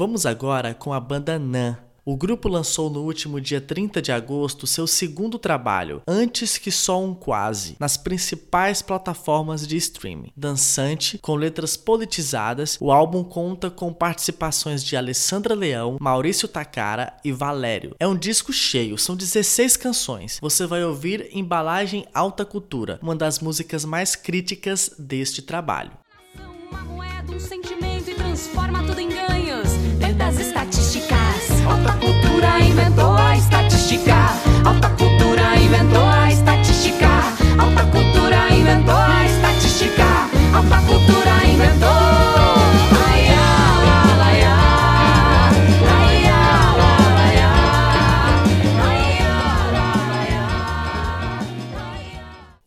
Vamos 0.00 0.24
agora 0.24 0.72
com 0.72 0.94
a 0.94 0.98
banda 0.98 1.38
Nan. 1.38 1.76
O 2.06 2.16
grupo 2.16 2.48
lançou 2.48 2.88
no 2.88 3.02
último 3.02 3.38
dia 3.38 3.60
30 3.60 4.00
de 4.00 4.10
agosto 4.10 4.66
seu 4.66 4.86
segundo 4.86 5.38
trabalho, 5.38 6.00
Antes 6.08 6.56
que 6.56 6.70
Só 6.70 7.04
um 7.04 7.12
Quase, 7.12 7.76
nas 7.78 7.98
principais 7.98 8.80
plataformas 8.80 9.68
de 9.68 9.76
streaming. 9.76 10.32
Dançante, 10.34 11.18
com 11.18 11.34
letras 11.34 11.76
politizadas, 11.76 12.78
o 12.80 12.90
álbum 12.90 13.22
conta 13.22 13.68
com 13.70 13.92
participações 13.92 14.82
de 14.82 14.96
Alessandra 14.96 15.54
Leão, 15.54 15.98
Maurício 16.00 16.48
Takara 16.48 17.12
e 17.22 17.30
Valério. 17.30 17.94
É 18.00 18.08
um 18.08 18.16
disco 18.16 18.54
cheio, 18.54 18.96
são 18.96 19.14
16 19.14 19.76
canções. 19.76 20.38
Você 20.40 20.66
vai 20.66 20.82
ouvir 20.82 21.28
Embalagem 21.30 22.06
Alta 22.14 22.46
Cultura, 22.46 22.98
uma 23.02 23.14
das 23.14 23.38
músicas 23.38 23.84
mais 23.84 24.16
críticas 24.16 24.94
deste 24.98 25.42
trabalho. 25.42 25.92
Uma 26.70 26.84
moeda, 26.84 27.32
um 27.34 27.38
sentimento 27.38 28.08
e 28.08 28.14
transforma 28.14 28.82
tudo 28.82 28.98
em 28.98 29.10
ganhos 29.10 29.29
inventou 32.80 33.14
a 33.14 33.36
estatística. 33.36 34.14
Alta 34.64 34.88
cultura 34.90 35.56
inventou 35.56 36.08
a 36.08 36.32
estatística. 36.32 37.08
Alta 37.58 37.84
cultura 37.84 38.54
inventou 38.54 38.96
a 38.96 39.24
estatística. 39.26 40.04
Alta 40.54 40.76
cultura 40.86 41.46
inventou. 41.46 41.99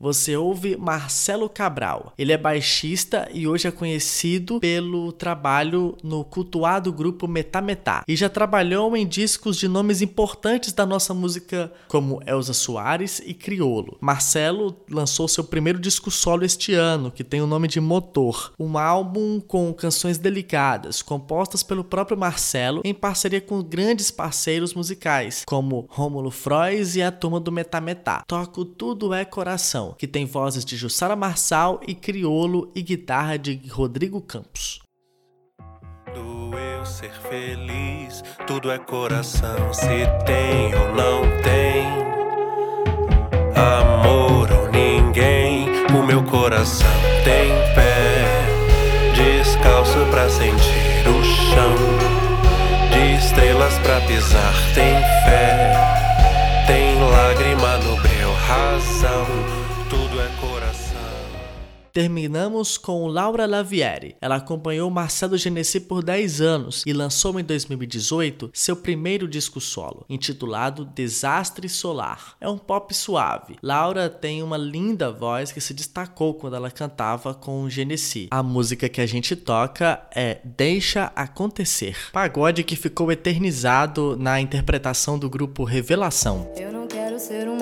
Você 0.03 0.35
ouve 0.35 0.75
Marcelo 0.75 1.47
Cabral. 1.47 2.11
Ele 2.17 2.33
é 2.33 2.37
baixista 2.37 3.29
e 3.33 3.47
hoje 3.47 3.69
é 3.69 3.71
conhecido 3.71 4.59
pelo 4.59 5.13
trabalho 5.13 5.95
no 6.03 6.25
cultuado 6.25 6.91
grupo 6.91 7.25
Metametá 7.25 8.03
e 8.05 8.13
já 8.13 8.27
trabalhou 8.27 8.97
em 8.97 9.07
discos 9.07 9.55
de 9.55 9.69
nomes 9.69 10.01
importantes 10.01 10.73
da 10.73 10.85
nossa 10.85 11.13
música 11.13 11.71
como 11.87 12.21
Elza 12.27 12.51
Soares 12.51 13.21
e 13.25 13.33
Criolo. 13.33 13.97
Marcelo 14.01 14.75
lançou 14.91 15.25
seu 15.29 15.41
primeiro 15.41 15.79
disco 15.79 16.11
solo 16.11 16.43
este 16.43 16.73
ano, 16.73 17.09
que 17.09 17.23
tem 17.23 17.41
o 17.41 17.47
nome 17.47 17.69
de 17.69 17.79
Motor, 17.79 18.51
um 18.59 18.77
álbum 18.77 19.39
com 19.39 19.73
canções 19.73 20.17
delicadas, 20.17 21.01
compostas 21.01 21.63
pelo 21.63 21.81
próprio 21.81 22.17
Marcelo 22.17 22.81
em 22.83 22.93
parceria 22.93 23.39
com 23.39 23.63
grandes 23.63 24.11
parceiros 24.11 24.73
musicais, 24.73 25.43
como 25.47 25.87
Rômulo 25.89 26.29
Frois 26.29 26.97
e 26.97 27.01
a 27.01 27.09
turma 27.09 27.39
do 27.39 27.53
Metametá. 27.53 28.21
Toco 28.27 28.65
Tudo 28.65 29.13
é 29.13 29.23
Coração, 29.23 29.92
que 29.93 30.07
tem 30.07 30.25
vozes 30.25 30.65
de 30.65 30.75
Jussara 30.75 31.15
Marçal 31.15 31.79
e 31.87 31.93
Criolo 31.93 32.71
e 32.75 32.81
guitarra 32.81 33.37
de 33.37 33.59
Rodrigo 33.69 34.21
Campos. 34.21 34.81
Do 36.13 36.53
ser 36.85 37.11
feliz, 37.13 38.23
tudo 38.45 38.69
é 38.69 38.77
coração, 38.77 39.73
se 39.73 40.05
tem 40.25 40.75
ou 40.75 40.93
não 40.93 41.21
tem. 41.41 41.87
Amor 43.55 44.51
ou 44.51 44.69
ninguém, 44.69 45.67
o 45.97 46.05
meu 46.05 46.23
coração 46.23 46.87
tem 47.23 47.49
pé, 47.73 48.25
descalço 49.15 49.97
pra 50.11 50.29
sentir 50.29 51.07
o 51.07 51.23
chão, 51.23 51.75
de 52.91 53.23
estrelas 53.23 53.77
pra 53.79 54.01
pisar, 54.01 54.53
tem 54.75 54.95
fé, 55.23 55.73
tem 56.67 56.99
lágrima 56.99 57.77
no 57.77 57.95
breu, 58.01 58.33
razão 58.33 59.52
terminamos 61.93 62.75
com 62.75 63.05
Laura 63.05 63.45
Lavieri. 63.45 64.15
Ela 64.19 64.37
acompanhou 64.37 64.89
Marcelo 64.89 65.37
Genesi 65.37 65.79
por 65.79 66.03
10 66.03 66.41
anos 66.41 66.83
e 66.87 66.91
lançou 66.91 67.39
em 67.39 67.43
2018 67.43 68.49
seu 68.51 68.75
primeiro 68.75 69.27
disco 69.27 69.61
solo, 69.61 70.03
intitulado 70.09 70.85
Desastre 70.85 71.69
Solar. 71.69 72.35
É 72.41 72.49
um 72.49 72.57
pop 72.57 72.93
suave. 72.95 73.57
Laura 73.61 74.09
tem 74.09 74.41
uma 74.41 74.57
linda 74.57 75.11
voz 75.11 75.51
que 75.51 75.61
se 75.61 75.73
destacou 75.73 76.33
quando 76.33 76.55
ela 76.55 76.71
cantava 76.71 77.33
com 77.33 77.69
Genesi. 77.69 78.27
A 78.31 78.41
música 78.41 78.89
que 78.89 78.99
a 78.99 79.05
gente 79.05 79.35
toca 79.35 80.01
é 80.15 80.39
Deixa 80.43 81.11
Acontecer, 81.15 81.95
pagode 82.11 82.63
que 82.63 82.75
ficou 82.75 83.11
eternizado 83.11 84.17
na 84.17 84.41
interpretação 84.41 85.19
do 85.19 85.29
grupo 85.29 85.63
Revelação. 85.63 86.51
Eu 86.57 86.71
não 86.71 86.87
quero 86.87 87.19
ser 87.19 87.47
um 87.47 87.52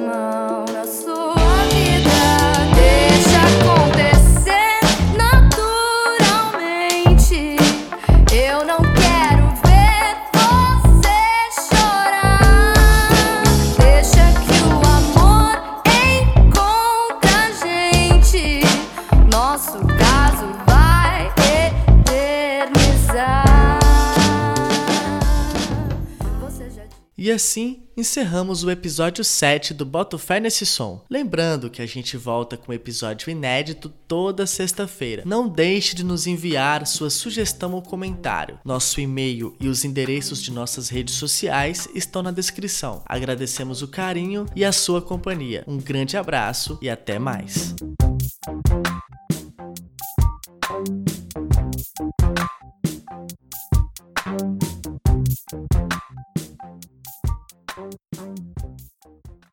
E 27.31 27.33
assim 27.33 27.83
encerramos 27.95 28.61
o 28.65 28.69
episódio 28.69 29.23
7 29.23 29.73
do 29.73 29.85
Boto 29.85 30.17
Fé 30.17 30.37
nesse 30.37 30.65
som. 30.65 31.05
Lembrando 31.09 31.69
que 31.69 31.81
a 31.81 31.85
gente 31.85 32.17
volta 32.17 32.57
com 32.57 32.73
episódio 32.73 33.29
inédito 33.29 33.87
toda 34.05 34.45
sexta-feira. 34.45 35.23
Não 35.25 35.47
deixe 35.47 35.95
de 35.95 36.03
nos 36.03 36.27
enviar 36.27 36.85
sua 36.85 37.09
sugestão 37.09 37.71
ou 37.71 37.81
comentário. 37.81 38.59
Nosso 38.65 38.99
e-mail 38.99 39.55
e 39.61 39.69
os 39.69 39.85
endereços 39.85 40.43
de 40.43 40.51
nossas 40.51 40.89
redes 40.89 41.15
sociais 41.15 41.87
estão 41.95 42.21
na 42.21 42.31
descrição. 42.31 43.01
Agradecemos 43.05 43.81
o 43.81 43.87
carinho 43.87 44.45
e 44.53 44.65
a 44.65 44.73
sua 44.73 45.01
companhia. 45.01 45.63
Um 45.65 45.77
grande 45.77 46.17
abraço 46.17 46.77
e 46.81 46.89
até 46.89 47.17
mais. 47.17 47.73